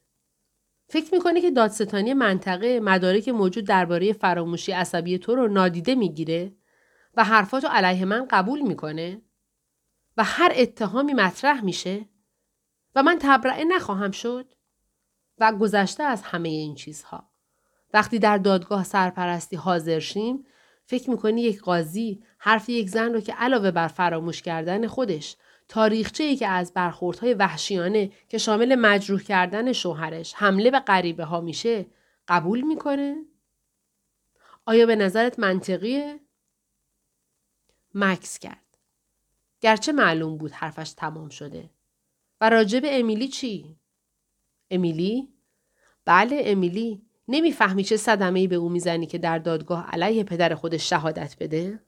فکر 0.88 1.14
می‌کنی 1.14 1.40
که 1.40 1.50
دادستانی 1.50 2.14
منطقه 2.14 2.80
مدارک 2.80 3.28
موجود 3.28 3.64
درباره 3.64 4.12
فراموشی 4.12 4.72
عصبی 4.72 5.18
تو 5.18 5.36
رو 5.36 5.48
نادیده 5.48 5.94
می‌گیره 5.94 6.56
و 7.14 7.24
حرفاتو 7.24 7.68
علیه 7.68 8.04
من 8.04 8.26
قبول 8.30 8.60
می‌کنه 8.60 9.22
و 10.16 10.24
هر 10.24 10.52
اتهامی 10.56 11.14
مطرح 11.14 11.64
میشه 11.64 12.08
و 12.94 13.02
من 13.02 13.18
تبرئه 13.20 13.64
نخواهم 13.64 14.10
شد 14.10 14.54
و 15.38 15.52
گذشته 15.52 16.02
از 16.02 16.22
همه 16.22 16.48
این 16.48 16.74
چیزها 16.74 17.30
وقتی 17.94 18.18
در 18.18 18.38
دادگاه 18.38 18.84
سرپرستی 18.84 19.56
حاضر 19.56 19.98
شیم 19.98 20.46
فکر 20.88 21.10
می‌کنی 21.10 21.42
یک 21.42 21.60
قاضی 21.60 22.22
حرف 22.38 22.68
یک 22.68 22.88
زن 22.88 23.12
رو 23.12 23.20
که 23.20 23.32
علاوه 23.32 23.70
بر 23.70 23.88
فراموش 23.88 24.42
کردن 24.42 24.86
خودش 24.86 25.36
تاریخچه 25.68 26.24
ای 26.24 26.36
که 26.36 26.48
از 26.48 26.72
برخوردهای 26.72 27.34
وحشیانه 27.34 28.12
که 28.28 28.38
شامل 28.38 28.74
مجروح 28.74 29.22
کردن 29.22 29.72
شوهرش 29.72 30.34
حمله 30.34 30.70
به 30.70 30.80
غریبه 30.80 31.24
ها 31.24 31.40
میشه 31.40 31.86
قبول 32.28 32.60
می‌کنه؟ 32.60 33.24
آیا 34.66 34.86
به 34.86 34.96
نظرت 34.96 35.38
منطقیه؟ 35.38 36.20
مکس 37.94 38.38
کرد. 38.38 38.78
گرچه 39.60 39.92
معلوم 39.92 40.38
بود 40.38 40.52
حرفش 40.52 40.92
تمام 40.92 41.28
شده. 41.28 41.70
و 42.40 42.50
راجب 42.50 42.82
امیلی 42.84 43.28
چی؟ 43.28 43.76
امیلی؟ 44.70 45.28
بله 46.04 46.42
امیلی. 46.44 47.07
نمی‌فهمی 47.28 47.84
چه 47.84 47.96
صدمه 47.96 48.48
به 48.48 48.56
او 48.56 48.68
می‌زنی 48.68 49.06
که 49.06 49.18
در 49.18 49.38
دادگاه 49.38 49.86
علیه 49.90 50.24
پدر 50.24 50.54
خودش 50.54 50.90
شهادت 50.90 51.36
بده؟ 51.40 51.80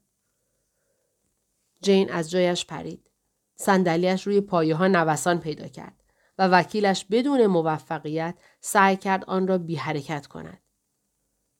جین 1.83 2.11
از 2.11 2.31
جایش 2.31 2.67
پرید. 2.67 3.11
صندلیاش 3.57 4.27
روی 4.27 4.41
پایه 4.41 4.75
ها 4.75 4.89
نوسان 4.89 5.41
پیدا 5.41 5.69
کرد 5.69 6.05
و 6.39 6.49
وکیلش 6.49 7.05
بدون 7.11 7.47
موفقیت 7.47 8.39
سعی 8.61 8.97
کرد 8.97 9.25
آن 9.25 9.49
را 9.49 9.59
بی 9.59 9.77
حرکت 9.77 10.27
کند. 10.27 10.63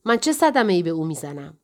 من 0.05 0.17
چه 0.17 0.33
صدمه 0.33 0.73
ای 0.73 0.83
به 0.83 0.91
او 0.91 1.05
می‌زنم؟ 1.05 1.59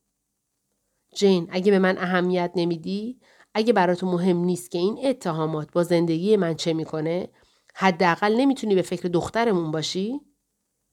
جین 1.15 1.49
اگه 1.51 1.73
به 1.73 1.79
من 1.79 1.99
اهمیت 1.99 2.53
نمیدی 2.57 3.21
اگه 3.55 3.73
برات 3.73 4.05
مهم 4.05 4.37
نیست 4.37 4.71
که 4.71 4.79
این 4.79 4.99
اتهامات 5.07 5.73
با 5.73 5.83
زندگی 5.83 6.37
من 6.37 6.55
چه 6.55 6.73
می‌کنه 6.73 7.29
حداقل 7.75 8.37
نمی‌تونی 8.37 8.75
به 8.75 8.83
فکر 8.83 9.09
دخترمون 9.09 9.71
باشی 9.71 10.21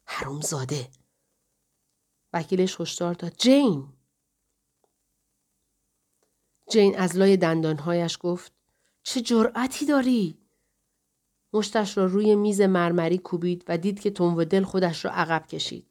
حروم 0.06 0.42
زاده 0.42 0.88
وکیلش 2.34 2.82
هشدار 2.82 3.14
داد 3.14 3.34
جین 3.38 3.94
جین 6.70 6.98
از 6.98 7.18
لای 7.18 7.38
دندانهایش 7.38 8.18
گفت 8.22 8.54
چه 9.04 9.22
جرأتی 9.22 9.86
داری؟ 9.86 10.38
مشتش 11.54 11.98
را 11.98 12.06
روی 12.06 12.36
میز 12.36 12.62
مرمری 12.62 13.18
کوبید 13.18 13.64
و 13.68 13.78
دید 13.78 14.00
که 14.00 14.12
تون 14.12 14.34
و 14.34 14.46
دل 14.46 14.64
خودش 14.64 15.06
را 15.06 15.12
عقب 15.12 15.48
کشید. 15.48 15.88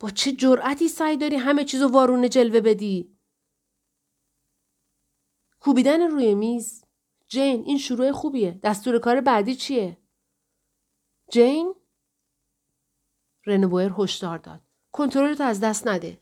با 0.00 0.10
چه 0.10 0.32
جرأتی 0.32 0.88
سعی 0.88 1.16
داری 1.16 1.36
همه 1.36 1.64
چیزو 1.64 1.88
وارونه 1.88 2.28
جلوه 2.28 2.60
بدی؟ 2.60 3.16
کوبیدن 5.60 6.00
روی 6.00 6.34
میز؟ 6.34 6.84
جین 7.28 7.64
این 7.64 7.78
شروع 7.78 8.12
خوبیه. 8.12 8.60
دستور 8.62 8.98
کار 8.98 9.20
بعدی 9.20 9.54
چیه؟ 9.54 9.98
جین؟ 11.30 11.74
رنبوئر 13.46 13.92
هشدار 13.98 14.38
داد. 14.38 14.71
کنترل 14.92 15.42
از 15.42 15.60
دست 15.60 15.88
نده. 15.88 16.18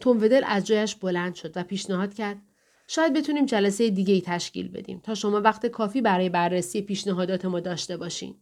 تومودل 0.00 0.44
از 0.46 0.66
جایش 0.66 0.94
بلند 0.94 1.34
شد 1.34 1.56
و 1.56 1.62
پیشنهاد 1.62 2.14
کرد 2.14 2.42
شاید 2.86 3.12
بتونیم 3.12 3.46
جلسه 3.46 3.90
دیگه 3.90 4.14
ای 4.14 4.20
تشکیل 4.20 4.68
بدیم 4.68 4.98
تا 4.98 5.14
شما 5.14 5.40
وقت 5.40 5.66
کافی 5.66 6.00
برای 6.00 6.28
بررسی 6.28 6.82
پیشنهادات 6.82 7.44
ما 7.44 7.60
داشته 7.60 7.96
باشین. 7.96 8.36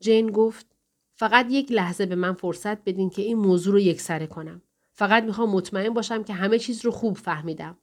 جین 0.00 0.30
گفت 0.30 0.66
فقط 1.14 1.46
یک 1.50 1.72
لحظه 1.72 2.06
به 2.06 2.14
من 2.14 2.32
فرصت 2.32 2.84
بدین 2.84 3.10
که 3.10 3.22
این 3.22 3.38
موضوع 3.38 3.72
رو 3.72 3.80
یکسره 3.80 4.26
کنم. 4.26 4.62
فقط 4.92 5.22
می‌خوام 5.24 5.50
مطمئن 5.50 5.94
باشم 5.94 6.24
که 6.24 6.32
همه 6.32 6.58
چیز 6.58 6.84
رو 6.84 6.90
خوب 6.90 7.16
فهمیدم. 7.16 7.78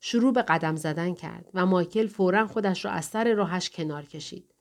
شروع 0.00 0.32
به 0.32 0.42
قدم 0.42 0.76
زدن 0.76 1.14
کرد 1.14 1.50
و 1.54 1.66
مایکل 1.66 2.06
فورا 2.06 2.46
خودش 2.46 2.84
را 2.84 2.90
از 2.90 3.04
سر 3.04 3.34
راهش 3.34 3.70
کنار 3.70 4.04
کشید. 4.04 4.54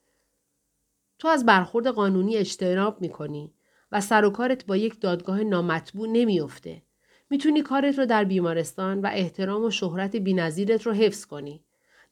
تو 1.19 1.27
از 1.27 1.45
برخورد 1.45 1.87
قانونی 1.87 2.37
اجتناب 2.37 3.01
می‌کنی 3.01 3.54
و 3.95 4.01
سر 4.01 4.25
و 4.25 4.29
کارت 4.29 4.65
با 4.65 4.77
یک 4.77 5.01
دادگاه 5.01 5.43
نامطبوع 5.43 6.07
نمیافته. 6.07 6.81
می‌تونی 7.29 7.61
کارت 7.61 7.99
رو 7.99 8.05
در 8.05 8.23
بیمارستان 8.23 9.01
و 9.01 9.09
احترام 9.13 9.63
و 9.63 9.71
شهرت 9.71 10.15
بینظیرت 10.15 10.83
رو 10.83 10.93
حفظ 10.93 11.25
کنی. 11.25 11.63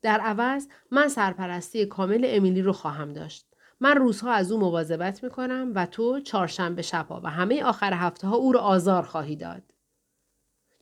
در 0.01 0.19
عوض 0.19 0.67
من 0.91 1.07
سرپرستی 1.07 1.85
کامل 1.85 2.25
امیلی 2.27 2.61
رو 2.61 2.73
خواهم 2.73 3.13
داشت. 3.13 3.47
من 3.79 3.95
روزها 3.95 4.31
از 4.31 4.51
او 4.51 4.59
مواظبت 4.59 5.23
می‌کنم 5.23 5.71
و 5.75 5.85
تو 5.85 6.19
چهارشنبه 6.19 6.81
شبها 6.81 7.21
و 7.23 7.29
همه 7.29 7.63
آخر 7.63 7.93
هفته 7.93 8.27
ها 8.27 8.35
او 8.35 8.53
رو 8.53 8.59
آزار 8.59 9.03
خواهی 9.03 9.35
داد. 9.35 9.63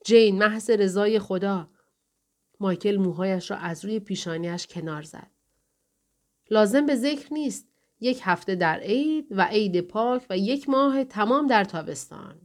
جین 0.05 0.37
محض 0.37 0.69
رضای 0.69 1.19
خدا 1.19 1.69
مایکل 2.59 2.97
موهایش 2.97 3.51
را 3.51 3.57
از 3.57 3.85
روی 3.85 3.99
پیشانیش 3.99 4.67
کنار 4.67 5.01
زد. 5.01 5.31
لازم 6.49 6.85
به 6.85 6.95
ذکر 6.95 7.33
نیست. 7.33 7.70
یک 8.01 8.21
هفته 8.23 8.55
در 8.55 8.79
عید 8.79 9.27
و 9.31 9.41
عید 9.41 9.81
پاک 9.81 10.25
و 10.29 10.37
یک 10.37 10.69
ماه 10.69 11.03
تمام 11.03 11.47
در 11.47 11.63
تابستان. 11.63 12.41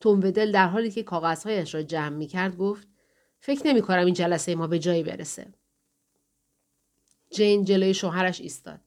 تومودل 0.00 0.52
در 0.52 0.68
حالی 0.68 0.90
که 0.90 1.02
کاغذهایش 1.02 1.74
را 1.74 1.82
جمع 1.82 2.16
می 2.16 2.26
کرد 2.26 2.56
گفت 2.56 2.88
فکر 3.40 3.66
نمی 3.66 3.82
کنم 3.82 4.04
این 4.04 4.14
جلسه 4.14 4.54
ما 4.54 4.66
به 4.66 4.78
جایی 4.78 5.02
برسه. 5.02 5.54
جین 7.30 7.64
جلوی 7.64 7.94
شوهرش 7.94 8.40
ایستاد. 8.40 8.80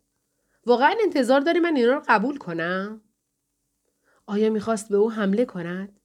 واقعا 0.66 0.96
انتظار 1.04 1.40
داری 1.42 1.60
من 1.60 1.76
اینا 1.76 1.94
رو 1.94 2.04
قبول 2.08 2.38
کنم؟ 2.38 3.02
آیا 4.26 4.50
می‌خواست 4.50 4.90
به 4.90 4.98
او 4.98 5.12
حمله 5.12 5.46
کند؟ 5.46 6.00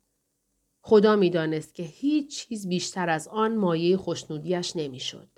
خدا 0.81 1.17
می‌دانست 1.17 1.75
که 1.75 1.83
هیچ 1.83 2.47
چیز 2.47 2.69
بیشتر 2.69 3.09
از 3.09 3.28
آن 3.28 3.57
مایه 3.57 3.97
خوشنودیش 3.97 4.76
نمی‌شد. 4.76 5.28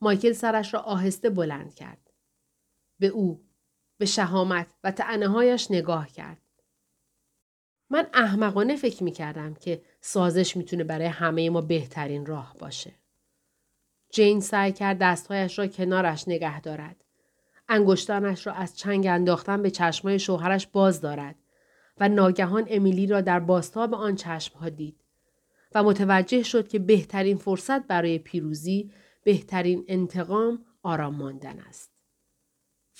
مایکل 0.00 0.32
سرش 0.32 0.74
را 0.74 0.80
آهسته 0.80 1.30
بلند 1.30 1.74
کرد. 1.74 2.01
به 3.02 3.08
او، 3.08 3.40
به 3.98 4.06
شهامت 4.06 4.66
و 4.84 4.90
تعنه 4.90 5.28
هایش 5.28 5.70
نگاه 5.70 6.08
کرد. 6.08 6.38
من 7.90 8.06
احمقانه 8.14 8.76
فکر 8.76 9.04
می 9.04 9.12
کردم 9.12 9.54
که 9.54 9.82
سازش 10.00 10.56
می‌تونه 10.56 10.84
برای 10.84 11.06
همه 11.06 11.50
ما 11.50 11.60
بهترین 11.60 12.26
راه 12.26 12.56
باشه. 12.58 12.92
جین 14.10 14.40
سعی 14.40 14.72
کرد 14.72 14.98
دستهایش 14.98 15.58
را 15.58 15.66
کنارش 15.66 16.28
نگه 16.28 16.60
دارد. 16.60 17.04
انگشتانش 17.68 18.46
را 18.46 18.52
از 18.52 18.76
چنگ 18.76 19.06
انداختن 19.06 19.62
به 19.62 19.70
چشمای 19.70 20.18
شوهرش 20.18 20.66
باز 20.66 21.00
دارد 21.00 21.34
و 21.98 22.08
ناگهان 22.08 22.66
امیلی 22.70 23.06
را 23.06 23.20
در 23.20 23.40
باستاب 23.40 23.94
آن 23.94 24.16
چشمها 24.16 24.68
دید 24.68 25.04
و 25.74 25.82
متوجه 25.82 26.42
شد 26.42 26.68
که 26.68 26.78
بهترین 26.78 27.36
فرصت 27.36 27.86
برای 27.86 28.18
پیروزی 28.18 28.90
بهترین 29.24 29.84
انتقام 29.88 30.64
آرام 30.82 31.14
ماندن 31.14 31.58
است. 31.58 31.91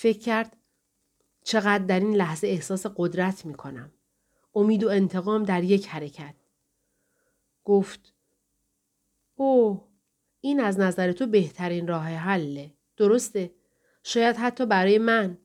فکر 0.03 0.19
کرد 0.19 0.57
چقدر 1.43 1.85
در 1.85 1.99
این 1.99 2.15
لحظه 2.15 2.47
احساس 2.47 2.85
قدرت 2.95 3.45
می 3.45 3.53
کنم. 3.53 3.91
امید 4.55 4.83
و 4.83 4.89
انتقام 4.89 5.43
در 5.43 5.63
یک 5.63 5.87
حرکت. 5.87 6.35
گفت 7.63 8.13
اوه 9.35 9.87
این 10.41 10.59
از 10.59 10.79
نظر 10.79 11.11
تو 11.11 11.27
بهترین 11.27 11.87
راه 11.87 12.05
حله. 12.05 12.73
درسته؟ 12.97 13.55
شاید 14.03 14.35
حتی 14.35 14.65
برای 14.65 14.97
من. 14.97 15.37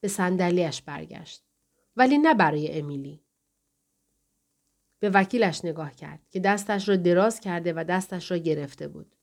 به 0.00 0.08
صندلیاش 0.08 0.82
برگشت. 0.82 1.44
ولی 1.96 2.18
نه 2.18 2.34
برای 2.34 2.78
امیلی. 2.78 3.24
به 4.98 5.10
وکیلش 5.10 5.64
نگاه 5.64 5.94
کرد 5.94 6.20
که 6.30 6.40
دستش 6.40 6.88
را 6.88 6.96
دراز 6.96 7.40
کرده 7.40 7.72
و 7.72 7.84
دستش 7.88 8.30
را 8.30 8.36
گرفته 8.36 8.88
بود. 8.88 9.16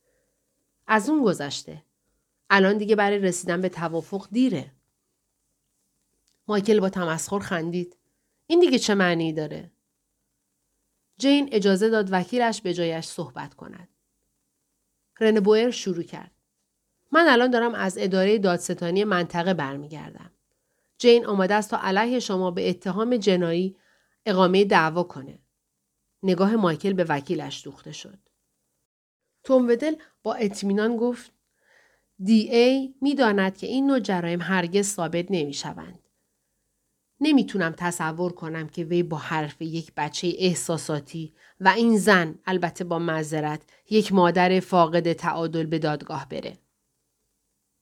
از 0.88 1.10
اون 1.10 1.24
گذشته. 1.24 1.87
الان 2.50 2.78
دیگه 2.78 2.96
برای 2.96 3.20
رسیدن 3.20 3.62
به 3.62 3.70
توافق 3.70 4.28
دیره. 4.32 4.72
مایکل 6.48 6.80
با 6.80 6.90
تمسخر 6.90 7.40
خندید. 7.40 7.98
این 8.48 8.60
دیگه 8.60 8.80
چه 8.80 8.96
معنی 8.96 9.34
داره؟ 9.34 9.72
جین 11.18 11.50
اجازه 11.52 11.90
داد 11.90 12.08
وکیلش 12.12 12.62
به 12.62 12.74
جایش 12.74 13.06
صحبت 13.06 13.54
کند. 13.54 13.90
رنبوئر 15.20 15.72
شروع 15.72 16.04
کرد. 16.04 16.32
من 17.12 17.26
الان 17.28 17.52
دارم 17.52 17.76
از 17.76 17.98
اداره 17.98 18.38
دادستانی 18.38 19.04
منطقه 19.04 19.54
برمیگردم. 19.54 20.32
جین 20.98 21.26
آماده 21.26 21.54
است 21.54 21.70
تا 21.70 21.80
علیه 21.82 22.20
شما 22.20 22.52
به 22.52 22.70
اتهام 22.70 23.18
جنایی 23.18 23.78
اقامه 24.26 24.66
دعوا 24.66 25.04
کنه. 25.04 25.40
نگاه 26.24 26.56
مایکل 26.56 26.94
به 26.94 27.04
وکیلش 27.04 27.64
دوخته 27.64 27.92
شد. 27.92 28.20
تومودل 29.44 29.96
با 30.24 30.34
اطمینان 30.34 30.98
گفت 30.98 31.32
دی 32.24 32.50
ای 32.56 32.96
می 33.02 33.16
داند 33.16 33.58
که 33.58 33.68
این 33.68 33.88
نوع 33.88 34.00
جرایم 34.00 34.42
هرگز 34.42 34.88
ثابت 34.88 35.26
نمی 35.30 35.54
شوند. 35.54 36.00
نمی‌تونم 37.20 37.74
تصور 37.78 38.32
کنم 38.32 38.70
که 38.70 38.84
وی 38.84 39.04
با 39.04 39.18
حرف 39.18 39.62
یک 39.62 39.92
بچه 39.98 40.34
احساساتی 40.38 41.34
و 41.60 41.68
این 41.68 41.98
زن 41.98 42.40
البته 42.46 42.84
با 42.84 43.00
معذرت 43.00 43.62
یک 43.90 44.14
مادر 44.14 44.60
فاقد 44.60 45.14
تعادل 45.14 45.66
به 45.66 45.80
دادگاه 45.80 46.30
بره. 46.30 46.58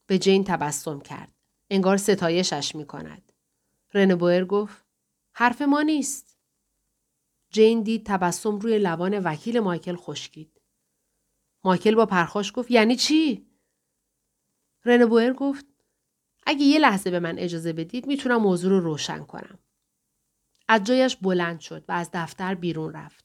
به 0.06 0.18
جین 0.18 0.44
تبسم 0.44 1.00
کرد. 1.00 1.32
انگار 1.70 1.96
ستایشش 1.96 2.74
می 2.74 2.84
کند. 2.84 3.32
رنبوئر 3.94 4.44
گفت 4.44 4.84
حرف 5.32 5.62
ما 5.62 5.82
نیست. 5.82 6.38
جین 7.50 7.82
دید 7.82 8.06
تبسم 8.06 8.58
روی 8.58 8.78
لبان 8.78 9.18
وکیل 9.18 9.60
مایکل 9.60 9.96
خشکید. 9.96 10.60
مایکل 11.64 11.94
با 11.94 12.06
پرخاش 12.06 12.52
گفت 12.54 12.70
یعنی 12.70 12.96
چی؟ 12.96 13.46
رنبوئر 14.86 15.32
گفت 15.32 15.66
اگه 16.46 16.64
یه 16.64 16.78
لحظه 16.78 17.10
به 17.10 17.20
من 17.20 17.38
اجازه 17.38 17.72
بدید 17.72 18.06
می‌تونم 18.06 18.36
موضوع 18.36 18.70
رو 18.70 18.80
روشن 18.80 19.24
کنم. 19.24 19.58
از 20.68 20.84
جایش 20.84 21.16
بلند 21.16 21.60
شد 21.60 21.84
و 21.88 21.92
از 21.92 22.10
دفتر 22.12 22.54
بیرون 22.54 22.92
رفت. 22.92 23.24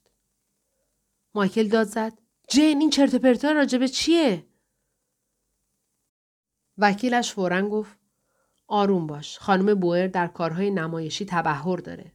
مایکل 1.35 1.67
داد 1.67 1.87
زد. 1.87 2.13
جین 2.49 2.79
این 2.79 2.89
چرت 2.89 3.15
پرتا 3.15 3.51
راجبه 3.51 3.87
چیه؟ 3.87 4.47
وکیلش 6.77 7.31
فورا 7.31 7.69
گفت 7.69 7.99
آروم 8.67 9.07
باش. 9.07 9.39
خانم 9.39 9.79
بوئر 9.79 10.07
در 10.07 10.27
کارهای 10.27 10.71
نمایشی 10.71 11.25
تبهر 11.25 11.77
داره. 11.77 12.11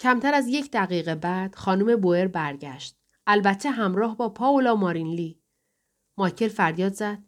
کمتر 0.00 0.34
از 0.34 0.48
یک 0.48 0.70
دقیقه 0.70 1.14
بعد 1.14 1.54
خانم 1.54 2.00
بوئر 2.00 2.26
برگشت. 2.26 2.96
البته 3.26 3.70
همراه 3.70 4.16
با 4.16 4.28
پاولا 4.28 4.74
مارینلی. 4.74 5.40
مایکل 6.16 6.48
فریاد 6.48 6.92
زد. 6.92 7.18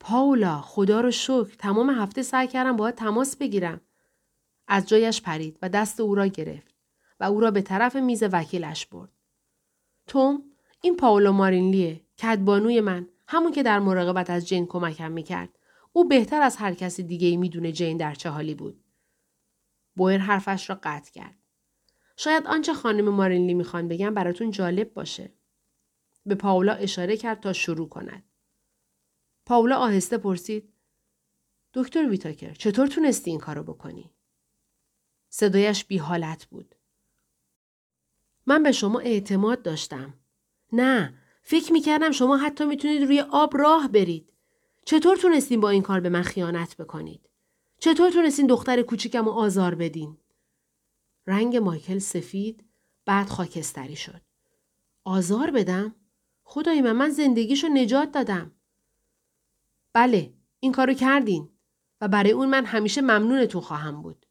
پاولا 0.00 0.60
خدا 0.60 1.00
رو 1.00 1.10
شکر 1.10 1.54
تمام 1.58 1.90
هفته 1.90 2.22
سعی 2.22 2.46
کردم 2.46 2.76
باید 2.76 2.94
تماس 2.94 3.36
بگیرم. 3.36 3.80
از 4.68 4.88
جایش 4.88 5.22
پرید 5.22 5.58
و 5.62 5.68
دست 5.68 6.00
او 6.00 6.14
را 6.14 6.26
گرفت 6.26 6.74
و 7.20 7.24
او 7.24 7.40
را 7.40 7.50
به 7.50 7.62
طرف 7.62 7.96
میز 7.96 8.22
وکیلش 8.22 8.86
برد. 8.86 9.12
توم 10.06 10.42
این 10.80 10.96
پاولا 10.96 11.32
مارینلیه 11.32 12.00
کدبانوی 12.18 12.80
من 12.80 13.08
همون 13.26 13.52
که 13.52 13.62
در 13.62 13.78
مراقبت 13.78 14.30
از 14.30 14.48
جین 14.48 14.66
کمکم 14.66 15.12
می‌کرد. 15.12 15.58
او 15.92 16.08
بهتر 16.08 16.42
از 16.42 16.56
هر 16.56 16.74
کسی 16.74 17.02
دیگه 17.02 17.28
ای 17.28 17.36
می‌دونه 17.36 17.72
جین 17.72 17.96
در 17.96 18.14
چه 18.14 18.30
حالی 18.30 18.54
بود. 18.54 18.84
بویر 19.96 20.18
حرفش 20.18 20.70
را 20.70 20.80
قطع 20.82 21.12
کرد. 21.12 21.38
شاید 22.16 22.46
آنچه 22.46 22.74
خانم 22.74 23.08
مارینلی 23.08 23.54
می‌خوان 23.54 23.88
بگم 23.88 24.14
براتون 24.14 24.50
جالب 24.50 24.94
باشه. 24.94 25.32
به 26.26 26.34
پاولا 26.34 26.72
اشاره 26.72 27.16
کرد 27.16 27.40
تا 27.40 27.52
شروع 27.52 27.88
کند. 27.88 28.24
پاولا 29.48 29.76
آهسته 29.76 30.18
پرسید 30.18 30.72
دکتر 31.74 32.08
ویتاکر 32.08 32.54
چطور 32.54 32.86
تونستی 32.86 33.30
این 33.30 33.40
کارو 33.40 33.62
بکنی؟ 33.62 34.10
صدایش 35.28 35.84
بی 35.84 35.98
حالت 35.98 36.46
بود. 36.46 36.74
من 38.46 38.62
به 38.62 38.72
شما 38.72 38.98
اعتماد 38.98 39.62
داشتم. 39.62 40.14
نه، 40.72 41.14
فکر 41.42 41.72
می‌کردم 41.72 42.10
شما 42.10 42.36
حتی 42.36 42.64
می‌تونید 42.64 43.02
روی 43.02 43.20
آب 43.20 43.56
راه 43.56 43.88
برید. 43.88 44.32
چطور 44.84 45.16
تونستین 45.16 45.60
با 45.60 45.70
این 45.70 45.82
کار 45.82 46.00
به 46.00 46.08
من 46.08 46.22
خیانت 46.22 46.76
بکنید؟ 46.76 47.28
چطور 47.78 48.10
تونستین 48.10 48.46
دختر 48.46 48.82
کوچیکم 48.82 49.24
رو 49.24 49.30
آزار 49.30 49.74
بدین؟ 49.74 50.16
رنگ 51.26 51.56
مایکل 51.56 51.98
سفید 51.98 52.64
بعد 53.04 53.28
خاکستری 53.28 53.96
شد. 53.96 54.20
آزار 55.04 55.50
بدم؟ 55.50 55.94
خدای 56.44 56.80
من 56.80 56.92
من 56.92 57.10
زندگیشو 57.10 57.68
نجات 57.68 58.12
دادم. 58.12 58.52
بله 59.98 60.34
این 60.60 60.72
کارو 60.72 60.94
کردین. 60.94 61.48
و 62.00 62.08
برای 62.08 62.30
اون 62.30 62.48
من 62.48 62.64
همیشه 62.64 63.00
ممنون 63.00 63.46
تو 63.46 63.60
خواهم 63.60 64.02
بود. 64.02 64.26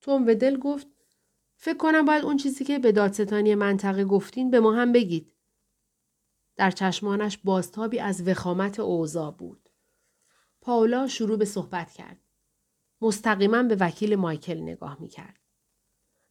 توم 0.00 0.26
و 0.26 0.34
دل 0.34 0.56
گفت 0.56 0.86
فکر 1.56 1.76
کنم 1.76 2.04
باید 2.04 2.24
اون 2.24 2.36
چیزی 2.36 2.64
که 2.64 2.78
به 2.78 2.92
دادستانی 2.92 3.54
منطقه 3.54 4.04
گفتین 4.04 4.50
به 4.50 4.60
ما 4.60 4.72
هم 4.72 4.92
بگید. 4.92 5.32
در 6.56 6.70
چشمانش 6.70 7.38
بازتابی 7.38 7.98
از 7.98 8.28
وخامت 8.28 8.80
اوضاع 8.80 9.30
بود. 9.30 9.68
پاولا 10.60 11.08
شروع 11.08 11.38
به 11.38 11.44
صحبت 11.44 11.92
کرد. 11.92 12.18
مستقیما 13.00 13.62
به 13.62 13.76
وکیل 13.80 14.16
مایکل 14.16 14.60
نگاه 14.60 14.96
می 15.00 15.08
کرد. 15.08 15.40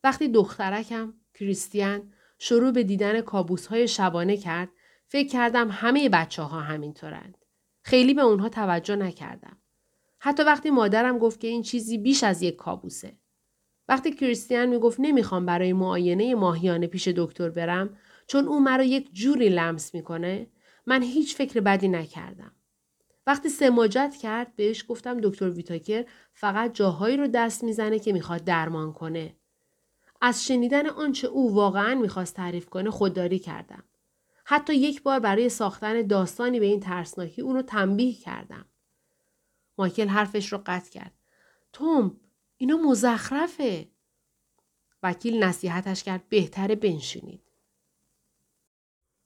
وقتی 0.04 0.28
دخترکم 0.28 1.14
کریستیان 1.34 2.14
شروع 2.40 2.72
به 2.72 2.84
دیدن 2.84 3.22
کابوس 3.22 3.68
های 3.68 3.88
شبانه 3.88 4.38
کرد 4.38 4.70
فکر 5.08 5.30
کردم 5.30 5.72
همه 5.72 6.10
بچه 6.10 6.42
ها 6.42 6.62
همینطورند. 6.62 7.43
خیلی 7.84 8.14
به 8.14 8.22
اونها 8.22 8.50
توجه 8.50 8.96
نکردم. 8.96 9.58
حتی 10.20 10.44
وقتی 10.44 10.70
مادرم 10.70 11.18
گفت 11.18 11.40
که 11.40 11.48
این 11.48 11.62
چیزی 11.62 11.98
بیش 11.98 12.24
از 12.24 12.42
یک 12.42 12.56
کابوسه. 12.56 13.18
وقتی 13.88 14.12
کریستیان 14.12 14.70
می‌گفت 14.70 15.00
نمی‌خوام 15.00 15.46
برای 15.46 15.74
معاینه 15.74 16.36
ماهیانه 16.36 16.88
پیش 16.88 17.08
دکتر 17.08 17.50
برم 17.50 17.98
چون 18.28 18.48
او 18.48 18.60
مرا 18.60 18.84
یک 18.84 19.14
جوری 19.14 19.50
لمس 19.50 19.94
می‌کنه 19.94 20.48
من 20.86 21.04
هیچ 21.04 21.36
فکر 21.36 21.60
بدی 21.60 21.88
نکردم. 21.88 22.52
وقتی 23.28 23.50
سماجت 23.50 24.16
کرد 24.22 24.56
بهش 24.56 24.86
گفتم 24.88 25.20
دکتر 25.22 25.50
ویتاکر 25.50 26.06
فقط 26.34 26.74
جاهایی 26.74 27.18
رو 27.18 27.28
دست 27.28 27.64
می‌زنه 27.64 28.00
که 28.00 28.14
می‌خواد 28.14 28.44
درمان 28.44 28.94
کنه. 28.94 29.36
از 30.22 30.46
شنیدن 30.46 30.88
آنچه 30.88 31.28
او 31.28 31.56
واقعا 31.56 31.96
می‌خواست 31.96 32.36
تعریف 32.36 32.70
کنه 32.70 32.90
خودداری 32.90 33.40
کردم. 33.40 33.84
حتی 34.44 34.76
یک 34.76 35.04
بار 35.04 35.20
برای 35.20 35.50
ساختن 35.50 36.02
داستانی 36.02 36.60
به 36.60 36.66
این 36.66 36.80
ترسناکی 36.80 37.42
اونو 37.42 37.62
تنبیه 37.62 38.14
کردم. 38.14 38.66
مایکل 39.78 40.08
حرفش 40.08 40.54
رو 40.54 40.62
قطع 40.66 40.92
کرد. 40.92 41.14
توم 41.74 42.20
اینا 42.58 42.78
مزخرفه. 42.78 43.88
وکیل 45.04 45.44
نصیحتش 45.44 46.04
کرد 46.04 46.30
بهتره 46.30 46.76
بنشینید. 46.76 47.42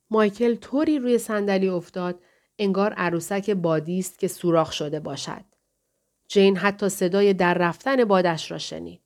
مایکل 0.09 0.55
طوری 0.55 0.99
روی 0.99 1.17
صندلی 1.17 1.69
افتاد 1.69 2.23
انگار 2.59 2.93
عروسک 2.93 3.49
بادی 3.49 3.99
است 3.99 4.19
که 4.19 4.27
سوراخ 4.27 4.71
شده 4.71 4.99
باشد. 4.99 5.45
جین 6.27 6.57
حتی 6.57 6.89
صدای 6.89 7.33
در 7.33 7.53
رفتن 7.53 8.05
بادش 8.05 8.51
را 8.51 8.57
شنید. 8.57 9.01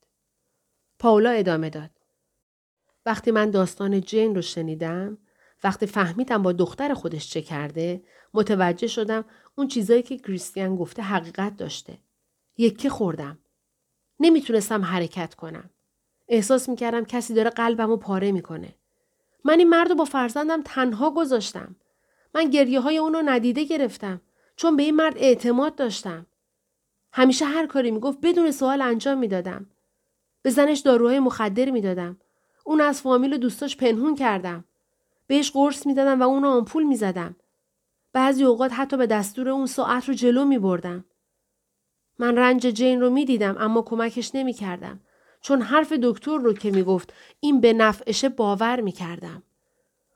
پاولا 0.99 1.29
ادامه 1.29 1.69
داد. 1.69 1.89
وقتی 3.05 3.31
من 3.31 3.51
داستان 3.51 4.01
جین 4.01 4.35
رو 4.35 4.41
شنیدم، 4.41 5.17
وقتی 5.63 5.85
فهمیدم 5.85 6.43
با 6.43 6.51
دختر 6.51 6.93
خودش 6.93 7.29
چه 7.29 7.41
کرده، 7.41 8.03
متوجه 8.33 8.87
شدم 8.87 9.25
اون 9.55 9.67
چیزایی 9.67 10.03
که 10.03 10.17
کریستیان 10.17 10.75
گفته 10.75 11.01
حقیقت 11.01 11.57
داشته. 11.57 11.97
یکی 12.57 12.89
خوردم. 12.89 13.39
نمی‌تونستم 14.19 14.81
حرکت 14.85 15.35
کنم. 15.35 15.69
احساس 16.27 16.69
می‌کردم 16.69 17.05
کسی 17.05 17.33
داره 17.33 17.49
قلبمو 17.49 17.97
پاره 17.97 18.31
می‌کنه. 18.31 18.75
من 19.45 19.59
این 19.59 19.69
مرد 19.69 19.89
رو 19.89 19.95
با 19.95 20.05
فرزندم 20.05 20.61
تنها 20.61 21.11
گذاشتم. 21.11 21.75
من 22.35 22.49
گریه 22.49 22.79
های 22.79 22.97
اونو 22.97 23.21
ندیده 23.25 23.63
گرفتم 23.63 24.21
چون 24.55 24.75
به 24.75 24.83
این 24.83 24.95
مرد 24.95 25.17
اعتماد 25.17 25.75
داشتم. 25.75 26.25
همیشه 27.13 27.45
هر 27.45 27.67
کاری 27.67 27.91
می‌گفت 27.91 28.17
بدون 28.23 28.51
سوال 28.51 28.81
انجام 28.81 29.17
می‌دادم. 29.17 29.69
به 30.41 30.49
زنش 30.49 30.79
داروهای 30.79 31.19
مخدر 31.19 31.69
می‌دادم. 31.71 32.17
اون 32.65 32.81
از 32.81 33.01
فامیل 33.01 33.33
و 33.33 33.37
دوستاش 33.37 33.77
پنهون 33.77 34.15
کردم. 34.15 34.65
بهش 35.31 35.51
قرص 35.51 35.85
می‌دادم 35.85 36.21
و 36.21 36.23
اونو 36.23 36.47
آمپول 36.47 36.83
می‌زدم. 36.83 37.35
بعضی 38.13 38.43
اوقات 38.43 38.73
حتی 38.73 38.97
به 38.97 39.07
دستور 39.07 39.49
اون 39.49 39.65
ساعت 39.65 40.09
رو 40.09 40.13
جلو 40.13 40.45
می 40.45 40.59
بردم. 40.59 41.05
من 42.19 42.37
رنج 42.37 42.61
جین 42.61 43.01
رو 43.01 43.09
می 43.09 43.25
دیدم 43.25 43.55
اما 43.59 43.81
کمکش 43.81 44.35
نمی 44.35 44.53
کردم. 44.53 44.99
چون 45.41 45.61
حرف 45.61 45.93
دکتر 45.93 46.37
رو 46.37 46.53
که 46.53 46.71
می 46.71 46.83
گفت 46.83 47.13
این 47.39 47.61
به 47.61 47.73
نفعشه 47.73 48.29
باور 48.29 48.81
می 48.81 48.91
کردم. 48.91 49.43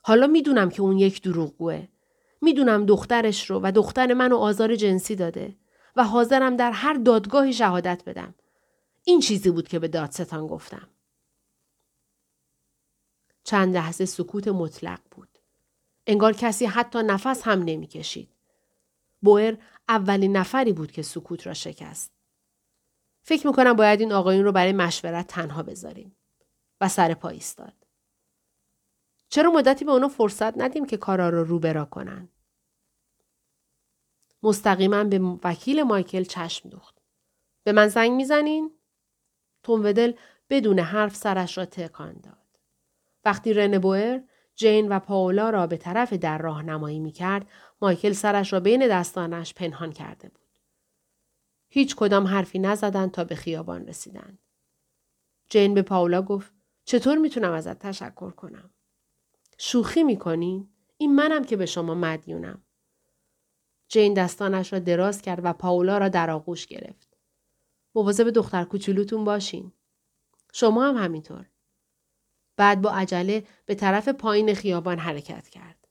حالا 0.02 0.28
می 0.28 0.42
دونم 0.42 0.70
که 0.70 0.82
اون 0.82 0.98
یک 0.98 1.22
دروغگوه. 1.22 1.88
می 2.42 2.54
دونم 2.54 2.86
دخترش 2.86 3.50
رو 3.50 3.60
و 3.64 3.72
دختر 3.72 4.14
منو 4.14 4.38
آزار 4.38 4.76
جنسی 4.76 5.16
داده 5.16 5.56
و 5.96 6.04
حاضرم 6.04 6.56
در 6.56 6.72
هر 6.72 6.94
دادگاهی 6.94 7.54
شهادت 7.54 8.04
بدم. 8.06 8.36
این 9.04 9.20
چیزی 9.20 9.52
بود 9.52 9.68
که 9.68 9.80
به 9.80 9.88
دادستان 9.88 10.48
گفتم. 10.48 10.88
چند 13.46 13.76
لحظه 13.76 14.06
سکوت 14.06 14.48
مطلق 14.48 15.00
بود. 15.12 15.40
انگار 16.08 16.34
کسی 16.34 16.66
حتی 16.66 17.00
نفس 17.04 17.42
هم 17.42 17.64
نمی‌کشید. 17.64 18.30
بوئر 19.22 19.58
اولین 19.90 20.38
نفری 20.38 20.74
بود 20.74 20.92
که 20.92 21.02
سکوت 21.02 21.48
را 21.48 21.54
شکست. 21.54 22.12
فکر 23.22 23.48
می‌کنم 23.48 23.74
باید 23.74 24.00
این 24.00 24.12
آقایون 24.14 24.44
رو 24.44 24.52
برای 24.52 24.74
مشورت 24.74 25.28
تنها 25.28 25.64
بذاریم. 25.64 26.16
و 26.82 26.90
سر 26.90 27.14
پا 27.14 27.30
ایستاد. 27.30 27.74
چرا 29.30 29.52
مدتی 29.52 29.86
به 29.86 29.92
اونا 29.92 30.08
فرصت 30.08 30.58
ندیم 30.58 30.86
که 30.86 30.98
کارا 30.98 31.30
رو 31.30 31.44
رو 31.44 31.60
برا 31.60 31.86
کنن؟ 31.86 32.30
مستقیما 34.44 35.04
به 35.04 35.20
وکیل 35.44 35.84
مایکل 35.84 36.24
چشم 36.24 36.70
دوخت. 36.70 36.96
به 37.64 37.72
من 37.72 37.88
زنگ 37.88 38.12
می‌زنین؟ 38.12 38.72
توم 39.64 39.84
ودل 39.84 40.14
بدون 40.50 40.80
حرف 40.80 41.16
سرش 41.16 41.58
را 41.58 41.66
تکان 41.66 42.14
داد. 42.14 42.45
وقتی 43.26 43.54
رن 43.54 43.78
بوئر 43.78 44.20
جین 44.56 44.90
و 44.90 45.00
پاولا 45.00 45.50
را 45.50 45.68
به 45.68 45.78
طرف 45.78 46.14
در 46.14 46.38
راهنمایی 46.38 47.00
می 47.00 47.12
کرد، 47.12 47.50
مایکل 47.82 48.14
سرش 48.14 48.54
را 48.54 48.60
بین 48.60 48.88
دستانش 48.88 49.54
پنهان 49.54 49.92
کرده 49.92 50.30
بود. 50.30 50.60
هیچ 51.70 51.96
کدام 51.96 52.28
حرفی 52.28 52.60
نزدند 52.60 53.12
تا 53.12 53.24
به 53.24 53.36
خیابان 53.36 53.86
رسیدند. 53.88 54.40
جین 55.50 55.74
به 55.74 55.82
پاولا 55.82 56.22
گفت 56.22 56.54
چطور 56.86 57.18
می‌تونم 57.18 57.52
ازت 57.52 57.80
تشکر 57.80 58.32
کنم؟ 58.32 58.70
شوخی 59.58 60.04
می‌کنی؟ 60.04 60.70
این 60.98 61.16
منم 61.16 61.44
که 61.44 61.56
به 61.56 61.66
شما 61.66 61.96
مدیونم. 61.96 62.64
جین 63.88 64.14
دستانش 64.14 64.74
را 64.74 64.80
دراز 64.80 65.22
کرد 65.22 65.40
و 65.44 65.54
پاولا 65.54 65.98
را 65.98 66.10
در 66.10 66.30
آغوش 66.30 66.68
گرفت. 66.68 67.18
مواظب 67.96 68.30
دختر 68.30 68.64
کوچولوتون 68.64 69.24
باشین. 69.24 69.72
شما 70.54 70.84
هم 70.88 70.98
همینطور. 70.98 71.46
بعد 72.58 72.82
با 72.82 72.92
عجله 72.92 73.44
به 73.66 73.76
طرف 73.76 74.08
پایین 74.08 74.54
خیابان 74.54 75.00
حرکت 75.00 75.50
کرد. 75.50 75.88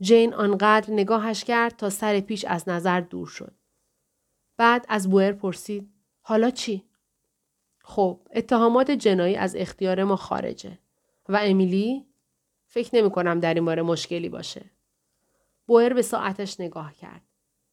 جین 0.00 0.34
آنقدر 0.34 0.92
نگاهش 0.92 1.44
کرد 1.44 1.76
تا 1.76 1.90
سر 1.90 2.20
پیش 2.20 2.44
از 2.44 2.68
نظر 2.68 3.00
دور 3.00 3.26
شد. 3.26 3.54
بعد 4.56 4.86
از 4.88 5.10
بوئر 5.10 5.32
پرسید 5.32 5.92
حالا 6.20 6.50
چی؟ 6.50 6.84
خب 7.84 8.20
اتهامات 8.34 8.90
جنایی 8.90 9.36
از 9.36 9.56
اختیار 9.56 10.04
ما 10.04 10.16
خارجه. 10.16 10.78
و 11.28 11.38
امیلی؟ 11.42 12.06
فکر 12.66 12.96
نمی 12.96 13.10
کنم 13.10 13.40
در 13.40 13.54
این 13.54 13.64
باره 13.64 13.82
مشکلی 13.82 14.28
باشه. 14.28 14.70
بوئر 15.66 15.92
به 15.92 16.02
ساعتش 16.02 16.60
نگاه 16.60 16.94
کرد. 16.94 17.22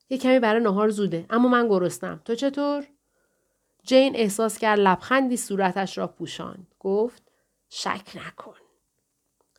یه 0.10 0.17
کمی 0.17 0.39
برای 0.39 0.63
نهار 0.63 0.89
زوده 0.89 1.25
اما 1.30 1.49
من 1.49 1.67
گرسنم. 1.67 2.21
تو 2.25 2.36
چطور؟ 2.36 2.88
جین 3.84 4.15
احساس 4.15 4.58
کرد 4.58 4.80
لبخندی 4.80 5.38
صورتش 5.38 5.97
را 5.97 6.08
پوشاند. 6.08 6.67
گفت 6.80 7.28
شک 7.69 8.12
نکن. 8.15 8.55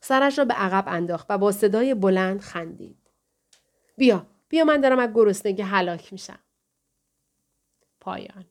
سرش 0.01 0.39
را 0.39 0.45
به 0.45 0.55
عقب 0.55 0.85
انداخت 0.89 1.27
و 1.29 1.39
با 1.39 1.53
صدای 1.53 1.95
بلند 1.95 2.41
خندید. 2.41 3.11
بیا 3.97 4.27
بیا 4.49 4.65
من 4.65 4.81
دارم 4.81 4.99
از 4.99 5.11
گرسنگی 5.15 5.63
هلاک 5.63 6.13
میشم. 6.13 6.39
پایان 8.01 8.45